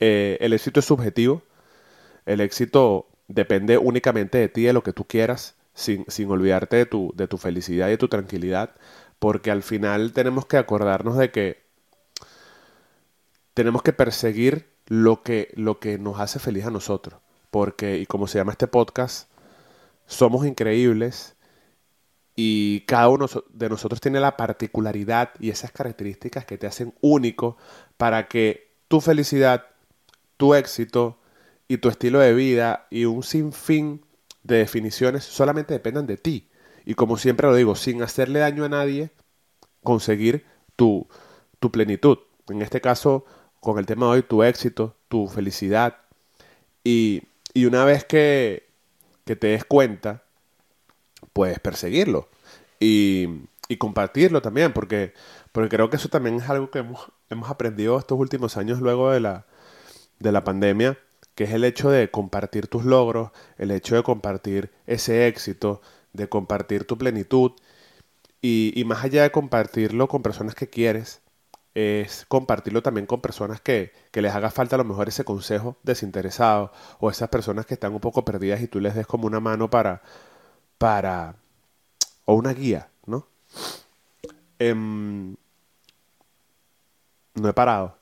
Eh, 0.00 0.38
el 0.40 0.52
éxito 0.52 0.80
es 0.80 0.86
subjetivo, 0.86 1.42
el 2.26 2.40
éxito 2.40 3.08
depende 3.28 3.78
únicamente 3.78 4.38
de 4.38 4.48
ti, 4.48 4.64
de 4.64 4.72
lo 4.72 4.82
que 4.82 4.92
tú 4.92 5.06
quieras, 5.06 5.56
sin, 5.74 6.04
sin 6.08 6.30
olvidarte 6.30 6.76
de 6.76 6.86
tu, 6.86 7.12
de 7.14 7.28
tu 7.28 7.38
felicidad 7.38 7.88
y 7.88 7.92
de 7.92 7.98
tu 7.98 8.08
tranquilidad, 8.08 8.74
porque 9.18 9.50
al 9.50 9.62
final 9.62 10.12
tenemos 10.12 10.46
que 10.46 10.56
acordarnos 10.56 11.16
de 11.16 11.30
que 11.30 11.62
tenemos 13.54 13.82
que 13.82 13.92
perseguir 13.92 14.68
lo 14.86 15.22
que, 15.22 15.52
lo 15.54 15.78
que 15.78 15.98
nos 15.98 16.18
hace 16.20 16.38
feliz 16.38 16.64
a 16.64 16.70
nosotros, 16.70 17.20
porque, 17.50 17.98
y 17.98 18.06
como 18.06 18.26
se 18.26 18.38
llama 18.38 18.52
este 18.52 18.66
podcast, 18.66 19.30
somos 20.06 20.46
increíbles 20.46 21.36
y 22.34 22.80
cada 22.82 23.08
uno 23.08 23.26
de 23.50 23.68
nosotros 23.68 24.00
tiene 24.00 24.20
la 24.20 24.36
particularidad 24.36 25.30
y 25.40 25.50
esas 25.50 25.72
características 25.72 26.44
que 26.46 26.56
te 26.56 26.66
hacen 26.66 26.94
único 27.00 27.56
para 27.96 28.28
que 28.28 28.70
tu 28.86 29.00
felicidad, 29.00 29.66
tu 30.36 30.54
éxito 30.54 31.18
y 31.68 31.78
tu 31.78 31.88
estilo 31.90 32.18
de 32.18 32.34
vida 32.34 32.86
y 32.90 33.04
un 33.04 33.22
sinfín 33.22 34.02
de 34.42 34.56
definiciones 34.56 35.24
solamente 35.24 35.74
dependan 35.74 36.06
de 36.06 36.16
ti. 36.16 36.48
Y 36.86 36.94
como 36.94 37.18
siempre 37.18 37.46
lo 37.46 37.54
digo, 37.54 37.74
sin 37.76 38.02
hacerle 38.02 38.38
daño 38.38 38.64
a 38.64 38.70
nadie, 38.70 39.10
conseguir 39.82 40.46
tu, 40.76 41.06
tu 41.60 41.70
plenitud. 41.70 42.18
En 42.48 42.62
este 42.62 42.80
caso, 42.80 43.26
con 43.60 43.78
el 43.78 43.84
tema 43.84 44.06
de 44.06 44.12
hoy, 44.12 44.22
tu 44.22 44.42
éxito, 44.42 44.96
tu 45.08 45.28
felicidad. 45.28 45.98
Y, 46.82 47.24
y 47.52 47.66
una 47.66 47.84
vez 47.84 48.04
que, 48.04 48.66
que 49.26 49.36
te 49.36 49.48
des 49.48 49.64
cuenta, 49.64 50.22
puedes 51.34 51.60
perseguirlo. 51.60 52.28
Y, 52.80 53.28
y 53.68 53.76
compartirlo 53.76 54.40
también, 54.40 54.72
porque, 54.72 55.12
porque 55.52 55.68
creo 55.68 55.90
que 55.90 55.96
eso 55.96 56.08
también 56.08 56.36
es 56.36 56.48
algo 56.48 56.70
que 56.70 56.78
hemos, 56.78 57.12
hemos 57.28 57.50
aprendido 57.50 57.98
estos 57.98 58.18
últimos 58.18 58.56
años 58.56 58.80
luego 58.80 59.10
de 59.10 59.20
la, 59.20 59.44
de 60.20 60.32
la 60.32 60.42
pandemia, 60.42 60.98
que 61.38 61.44
es 61.44 61.52
el 61.52 61.62
hecho 61.62 61.88
de 61.88 62.10
compartir 62.10 62.66
tus 62.66 62.84
logros, 62.84 63.30
el 63.58 63.70
hecho 63.70 63.94
de 63.94 64.02
compartir 64.02 64.72
ese 64.88 65.28
éxito, 65.28 65.80
de 66.12 66.28
compartir 66.28 66.84
tu 66.84 66.98
plenitud 66.98 67.52
y, 68.42 68.82
más 68.86 69.04
allá 69.04 69.22
de 69.22 69.30
compartirlo 69.30 70.08
con 70.08 70.20
personas 70.20 70.56
que 70.56 70.68
quieres, 70.68 71.20
es 71.74 72.26
compartirlo 72.26 72.82
también 72.82 73.06
con 73.06 73.20
personas 73.20 73.60
que, 73.60 73.92
que, 74.10 74.20
les 74.20 74.34
haga 74.34 74.50
falta 74.50 74.74
a 74.74 74.78
lo 74.78 74.84
mejor 74.84 75.06
ese 75.06 75.24
consejo 75.24 75.76
desinteresado 75.84 76.72
o 76.98 77.08
esas 77.08 77.28
personas 77.28 77.66
que 77.66 77.74
están 77.74 77.92
un 77.92 78.00
poco 78.00 78.24
perdidas 78.24 78.60
y 78.60 78.66
tú 78.66 78.80
les 78.80 78.96
des 78.96 79.06
como 79.06 79.28
una 79.28 79.38
mano 79.38 79.70
para, 79.70 80.02
para, 80.76 81.36
o 82.24 82.34
una 82.34 82.52
guía, 82.52 82.90
¿no? 83.06 83.28
Em, 84.58 85.36
no 87.34 87.48
he 87.48 87.52
parado. 87.52 87.96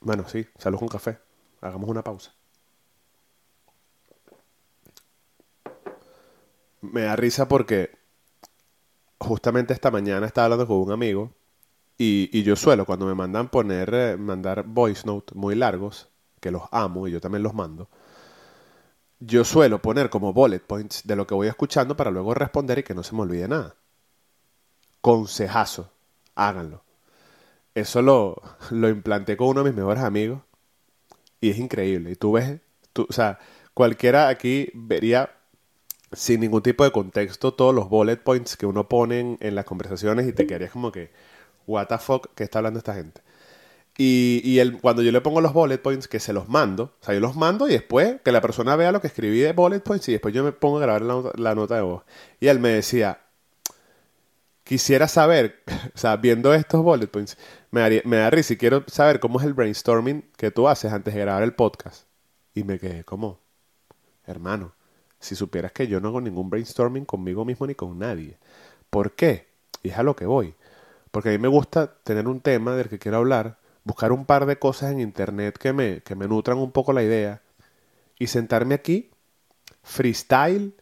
Bueno, 0.00 0.26
sí, 0.26 0.46
salud 0.56 0.78
con 0.78 0.88
café. 0.88 1.18
Hagamos 1.60 1.90
una 1.90 2.02
pausa. 2.02 2.32
Me 6.92 7.02
da 7.02 7.16
risa 7.16 7.48
porque 7.48 7.90
justamente 9.18 9.72
esta 9.72 9.90
mañana 9.90 10.26
estaba 10.26 10.46
hablando 10.46 10.66
con 10.66 10.78
un 10.78 10.92
amigo 10.92 11.32
y, 11.96 12.42
yo 12.42 12.56
suelo, 12.56 12.84
cuando 12.86 13.06
me 13.06 13.14
mandan 13.14 13.48
poner, 13.48 13.94
eh, 13.94 14.16
mandar 14.16 14.64
voice 14.64 15.06
note 15.06 15.32
muy 15.34 15.54
largos, 15.54 16.08
que 16.40 16.50
los 16.50 16.62
amo 16.72 17.06
y 17.06 17.12
yo 17.12 17.20
también 17.20 17.42
los 17.42 17.54
mando, 17.54 17.88
yo 19.20 19.44
suelo 19.44 19.80
poner 19.80 20.10
como 20.10 20.32
bullet 20.32 20.60
points 20.60 21.06
de 21.06 21.16
lo 21.16 21.26
que 21.26 21.34
voy 21.34 21.48
escuchando 21.48 21.96
para 21.96 22.10
luego 22.10 22.34
responder 22.34 22.80
y 22.80 22.82
que 22.82 22.94
no 22.94 23.02
se 23.02 23.14
me 23.14 23.22
olvide 23.22 23.48
nada. 23.48 23.76
Consejazo, 25.00 25.90
háganlo. 26.34 26.82
Eso 27.74 28.02
lo, 28.02 28.42
lo 28.70 28.88
implanté 28.88 29.36
con 29.36 29.48
uno 29.48 29.62
de 29.62 29.70
mis 29.70 29.76
mejores 29.76 30.02
amigos 30.02 30.40
y 31.40 31.50
es 31.50 31.58
increíble. 31.58 32.10
Y 32.12 32.16
tú 32.16 32.32
ves, 32.32 32.60
tú, 32.92 33.06
o 33.08 33.12
sea, 33.12 33.38
cualquiera 33.72 34.28
aquí 34.28 34.70
vería 34.74 35.30
sin 36.14 36.40
ningún 36.40 36.62
tipo 36.62 36.84
de 36.84 36.92
contexto 36.92 37.54
todos 37.54 37.74
los 37.74 37.88
bullet 37.88 38.16
points 38.16 38.56
que 38.56 38.66
uno 38.66 38.88
pone 38.88 39.38
en, 39.40 39.54
las 39.54 39.64
conversaciones 39.64 40.26
y 40.26 40.32
te 40.32 40.46
quedarías 40.46 40.70
como 40.70 40.92
que, 40.92 41.10
what 41.66 41.86
the 41.86 41.98
fuck, 41.98 42.28
¿qué 42.34 42.44
está 42.44 42.58
hablando 42.58 42.78
esta 42.78 42.94
gente? 42.94 43.22
Y, 43.96 44.40
y 44.44 44.70
cuando 44.78 45.02
yo 45.02 45.12
le 45.12 45.20
pongo 45.20 45.40
los 45.40 45.52
bullet 45.52 45.78
points, 45.78 46.08
que 46.08 46.18
se 46.18 46.32
los 46.32 46.48
mando, 46.48 46.94
o 47.00 47.04
sea, 47.04 47.14
yo 47.14 47.20
los 47.20 47.36
mando 47.36 47.68
y 47.68 47.72
después 47.72 48.20
que 48.24 48.32
la 48.32 48.40
persona 48.40 48.74
vea 48.76 48.90
lo 48.92 49.00
que 49.00 49.06
escribí 49.06 49.38
de 49.38 49.52
bullet 49.52 49.80
points 49.80 50.08
y 50.08 50.12
después 50.12 50.34
yo 50.34 50.42
me 50.42 50.52
pongo 50.52 50.78
a 50.78 50.80
grabar 50.80 51.02
la, 51.02 51.32
la 51.36 51.54
nota 51.54 51.76
de 51.76 51.82
voz. 51.82 52.02
Y 52.40 52.48
él 52.48 52.58
me 52.58 52.70
decía, 52.70 53.20
quisiera 54.64 55.06
saber, 55.06 55.62
o 55.94 55.98
sea, 55.98 56.16
viendo 56.16 56.52
estos 56.54 56.82
bullet 56.82 57.06
points, 57.06 57.36
me, 57.70 58.02
me 58.04 58.16
da 58.16 58.30
risa 58.30 58.54
y 58.54 58.56
quiero 58.56 58.84
saber 58.88 59.20
cómo 59.20 59.38
es 59.38 59.46
el 59.46 59.54
brainstorming 59.54 60.24
que 60.36 60.50
tú 60.50 60.66
haces 60.68 60.92
antes 60.92 61.14
de 61.14 61.20
grabar 61.20 61.42
el 61.42 61.54
podcast. 61.54 62.06
Y 62.54 62.64
me 62.64 62.78
quedé 62.78 63.04
como, 63.04 63.40
hermano, 64.26 64.74
si 65.24 65.34
supieras 65.34 65.72
que 65.72 65.88
yo 65.88 66.00
no 66.00 66.08
hago 66.08 66.20
ningún 66.20 66.50
brainstorming 66.50 67.06
conmigo 67.06 67.46
mismo 67.46 67.66
ni 67.66 67.74
con 67.74 67.98
nadie. 67.98 68.36
¿Por 68.90 69.12
qué? 69.12 69.46
Y 69.82 69.88
es 69.88 69.96
a 69.98 70.02
lo 70.02 70.14
que 70.14 70.26
voy. 70.26 70.54
Porque 71.10 71.30
a 71.30 71.32
mí 71.32 71.38
me 71.38 71.48
gusta 71.48 71.94
tener 72.04 72.28
un 72.28 72.40
tema 72.40 72.76
del 72.76 72.90
que 72.90 72.98
quiero 72.98 73.16
hablar, 73.16 73.58
buscar 73.84 74.12
un 74.12 74.26
par 74.26 74.44
de 74.44 74.58
cosas 74.58 74.92
en 74.92 75.00
internet 75.00 75.56
que 75.56 75.72
me, 75.72 76.02
que 76.02 76.14
me 76.14 76.28
nutran 76.28 76.58
un 76.58 76.72
poco 76.72 76.92
la 76.92 77.02
idea 77.02 77.40
y 78.18 78.26
sentarme 78.26 78.74
aquí, 78.74 79.10
freestyle, 79.82 80.74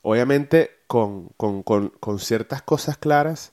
obviamente 0.00 0.70
con, 0.86 1.28
con, 1.36 1.62
con, 1.62 1.90
con 2.00 2.18
ciertas 2.18 2.62
cosas 2.62 2.96
claras, 2.96 3.52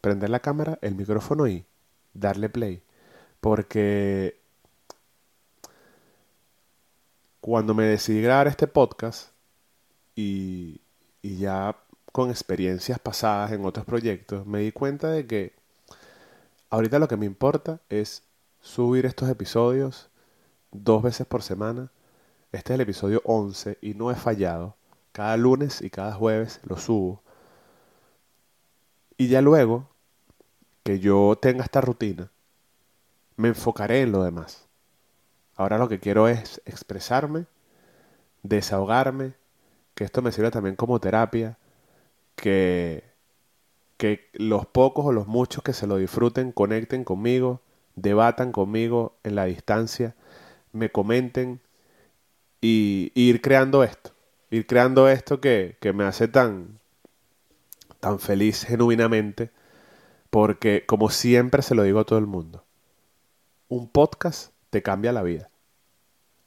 prender 0.00 0.30
la 0.30 0.40
cámara, 0.40 0.78
el 0.82 0.94
micrófono 0.94 1.48
y 1.48 1.64
darle 2.14 2.48
play. 2.48 2.84
Porque 3.40 4.41
cuando 7.42 7.74
me 7.74 7.82
decidí 7.82 8.22
grabar 8.22 8.46
este 8.46 8.68
podcast 8.68 9.30
y, 10.14 10.80
ya 11.22 11.76
con 12.12 12.30
experiencias 12.30 13.00
pasadas 13.00 13.50
en 13.50 13.64
otros 13.64 13.84
proyectos, 13.84 14.46
me 14.46 14.60
di 14.60 14.70
cuenta 14.70 15.10
de 15.10 15.26
que 15.26 15.52
ahorita 16.70 17.00
lo 17.00 17.08
que 17.08 17.16
me 17.16 17.26
importa 17.26 17.80
es 17.88 18.22
subir 18.60 19.06
estos 19.06 19.28
episodios 19.28 20.08
dos 20.70 21.02
veces 21.02 21.26
por 21.26 21.42
semana. 21.42 21.90
Este 22.52 22.72
es 22.72 22.74
el 22.76 22.82
episodio 22.82 23.20
11 23.24 23.76
y 23.82 23.94
no 23.94 24.12
he 24.12 24.14
fallado. 24.14 24.76
Cada 25.10 25.36
lunes 25.36 25.82
y 25.82 25.90
cada 25.90 26.12
jueves 26.12 26.60
lo 26.62 26.76
subo. 26.76 27.22
Y 29.16 29.26
ya 29.26 29.40
luego 29.40 29.88
que 30.84 31.00
yo 31.00 31.36
tenga 31.42 31.64
esta 31.64 31.80
rutina, 31.80 32.30
me 33.36 33.48
enfocaré 33.48 34.02
en 34.02 34.12
lo 34.12 34.22
demás. 34.22 34.68
Ahora 35.56 35.78
lo 35.78 35.88
que 35.88 36.00
quiero 36.00 36.28
es 36.28 36.62
expresarme, 36.64 37.46
desahogarme, 38.42 39.34
que 39.94 40.04
esto 40.04 40.22
me 40.22 40.32
sirva 40.32 40.50
también 40.50 40.76
como 40.76 41.00
terapia, 41.00 41.58
que, 42.36 43.04
que 43.98 44.28
los 44.32 44.66
pocos 44.66 45.06
o 45.06 45.12
los 45.12 45.26
muchos 45.26 45.62
que 45.62 45.72
se 45.72 45.86
lo 45.86 45.96
disfruten 45.96 46.52
conecten 46.52 47.04
conmigo, 47.04 47.60
debatan 47.94 48.52
conmigo 48.52 49.14
en 49.22 49.34
la 49.34 49.44
distancia, 49.44 50.14
me 50.72 50.90
comenten 50.90 51.60
y, 52.60 53.12
ir 53.14 53.42
creando 53.42 53.84
esto, 53.84 54.12
ir 54.50 54.66
creando 54.66 55.08
esto 55.08 55.40
que, 55.40 55.76
que 55.80 55.92
me 55.92 56.04
hace 56.04 56.28
tan, 56.28 56.78
tan 58.00 58.18
feliz 58.18 58.64
genuinamente, 58.64 59.50
porque 60.30 60.84
como 60.86 61.10
siempre 61.10 61.60
se 61.60 61.74
lo 61.74 61.82
digo 61.82 62.00
a 62.00 62.04
todo 62.04 62.18
el 62.18 62.26
mundo, 62.26 62.64
un 63.68 63.88
podcast 63.88 64.52
te 64.72 64.82
cambia 64.82 65.12
la 65.12 65.22
vida. 65.22 65.50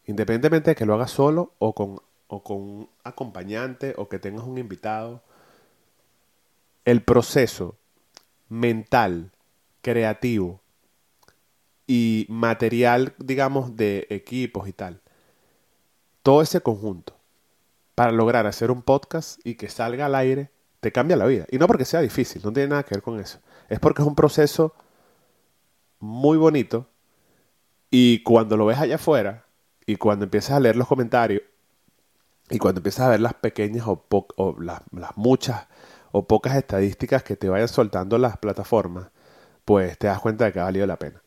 Independientemente 0.05 0.71
de 0.71 0.75
que 0.75 0.87
lo 0.87 0.95
hagas 0.95 1.11
solo 1.11 1.53
o 1.59 1.75
con, 1.75 2.01
o 2.25 2.43
con 2.43 2.57
un 2.57 2.89
acompañante 3.03 3.93
o 3.97 4.09
que 4.09 4.17
tengas 4.17 4.45
un 4.45 4.57
invitado, 4.57 5.21
el 6.85 7.03
proceso 7.03 7.77
mental, 8.49 9.31
creativo 9.83 10.59
y 11.85 12.25
material, 12.27 13.13
digamos, 13.19 13.75
de 13.75 14.07
equipos 14.09 14.67
y 14.67 14.73
tal, 14.73 15.01
todo 16.23 16.41
ese 16.41 16.61
conjunto 16.61 17.15
para 17.93 18.11
lograr 18.11 18.47
hacer 18.47 18.71
un 18.71 18.81
podcast 18.81 19.39
y 19.45 19.53
que 19.53 19.69
salga 19.69 20.07
al 20.07 20.15
aire, 20.15 20.49
te 20.79 20.91
cambia 20.91 21.15
la 21.15 21.27
vida. 21.27 21.45
Y 21.51 21.59
no 21.59 21.67
porque 21.67 21.85
sea 21.85 22.01
difícil, 22.01 22.41
no 22.43 22.51
tiene 22.51 22.69
nada 22.69 22.81
que 22.81 22.95
ver 22.95 23.03
con 23.03 23.19
eso. 23.19 23.37
Es 23.69 23.79
porque 23.79 24.01
es 24.01 24.07
un 24.07 24.15
proceso 24.15 24.73
muy 25.99 26.39
bonito 26.39 26.89
y 27.97 28.23
cuando 28.23 28.57
lo 28.57 28.65
ves 28.65 28.77
allá 28.77 28.95
afuera 28.95 29.45
y 29.85 29.95
cuando 29.95 30.25
empiezas 30.25 30.57
a 30.57 30.59
leer 30.59 30.75
los 30.75 30.85
comentarios 30.85 31.43
y 32.49 32.57
cuando 32.57 32.79
empiezas 32.79 33.05
a 33.05 33.09
ver 33.11 33.21
las 33.21 33.35
pequeñas 33.35 33.87
o, 33.87 34.05
o 34.09 34.55
las, 34.59 34.81
muchas 35.15 35.67
o 36.11 36.27
pocas 36.27 36.57
estadísticas 36.57 37.23
que 37.23 37.37
te 37.37 37.47
vayan 37.47 37.69
soltando 37.69 38.17
las 38.17 38.35
plataformas, 38.35 39.11
pues 39.63 39.97
te 39.97 40.07
das 40.07 40.19
cuenta 40.19 40.43
de 40.43 40.51
que 40.51 40.59
ha 40.59 40.65
valido 40.65 40.85
la 40.85 40.99
pena. 40.99 41.23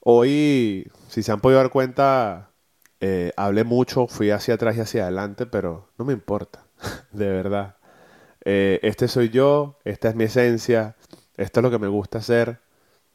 Hoy, 0.00 0.90
si 1.08 1.22
se 1.22 1.32
han 1.32 1.42
podido 1.42 1.60
dar 1.60 1.68
cuenta, 1.68 2.52
eh, 3.00 3.32
hablé 3.36 3.64
mucho, 3.64 4.06
fui 4.06 4.30
hacia 4.30 4.54
atrás 4.54 4.78
y 4.78 4.80
hacia 4.80 5.02
adelante, 5.02 5.44
pero 5.44 5.90
no 5.98 6.06
me 6.06 6.14
importa, 6.14 6.64
de 7.12 7.28
verdad. 7.28 7.76
Eh, 8.42 8.80
este 8.82 9.06
soy 9.06 9.28
yo, 9.28 9.76
esta 9.84 10.08
es 10.08 10.14
mi 10.14 10.24
esencia, 10.24 10.96
esto 11.36 11.60
es 11.60 11.62
lo 11.62 11.70
que 11.70 11.78
me 11.78 11.88
gusta 11.88 12.20
hacer 12.20 12.60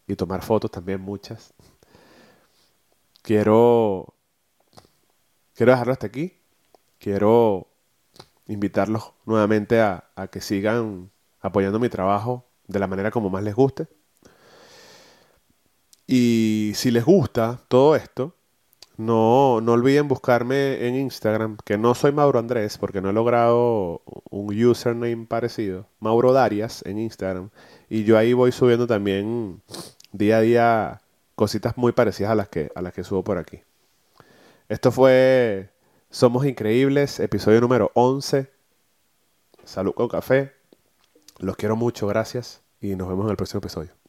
y 0.05 0.15
tomar 0.15 0.43
fotos 0.43 0.69
también 0.69 1.01
muchas. 1.01 1.55
Quiero, 3.21 4.15
quiero 5.53 5.71
dejarlo 5.71 5.93
hasta 5.93 6.07
aquí. 6.07 6.39
Quiero 6.99 7.67
invitarlos 8.47 9.13
nuevamente 9.25 9.81
a, 9.81 10.09
a 10.15 10.27
que 10.27 10.41
sigan 10.41 11.11
apoyando 11.39 11.79
mi 11.79 11.89
trabajo 11.89 12.45
de 12.67 12.79
la 12.79 12.87
manera 12.87 13.11
como 13.11 13.29
más 13.29 13.43
les 13.43 13.55
guste. 13.55 13.87
Y 16.07 16.73
si 16.75 16.91
les 16.91 17.05
gusta 17.05 17.61
todo 17.67 17.95
esto, 17.95 18.35
no, 18.97 19.61
no 19.61 19.71
olviden 19.71 20.07
buscarme 20.07 20.85
en 20.87 20.95
Instagram, 20.95 21.57
que 21.65 21.77
no 21.77 21.95
soy 21.95 22.11
Mauro 22.11 22.37
Andrés, 22.37 22.77
porque 22.77 23.01
no 23.01 23.09
he 23.09 23.13
logrado 23.13 24.01
un 24.29 24.63
username 24.63 25.25
parecido. 25.25 25.87
Mauro 25.99 26.33
Darias 26.33 26.83
en 26.85 26.99
Instagram. 26.99 27.49
Y 27.89 28.03
yo 28.03 28.17
ahí 28.17 28.33
voy 28.33 28.51
subiendo 28.51 28.87
también 28.87 29.61
día 30.11 30.37
a 30.37 30.41
día 30.41 31.01
cositas 31.41 31.75
muy 31.75 31.91
parecidas 31.91 32.33
a 32.33 32.35
las 32.35 32.49
que, 32.49 32.71
a 32.75 32.83
las 32.83 32.93
que 32.93 33.03
subo 33.03 33.23
por 33.23 33.39
aquí. 33.39 33.63
Esto 34.69 34.91
fue 34.91 35.71
Somos 36.11 36.45
Increíbles, 36.45 37.19
episodio 37.19 37.59
número 37.59 37.89
11. 37.95 38.47
Salud 39.63 39.95
con 39.95 40.07
café. 40.07 40.53
Los 41.39 41.55
quiero 41.55 41.75
mucho, 41.75 42.05
gracias. 42.05 42.61
Y 42.79 42.95
nos 42.95 43.09
vemos 43.09 43.25
en 43.25 43.31
el 43.31 43.37
próximo 43.37 43.57
episodio. 43.57 44.00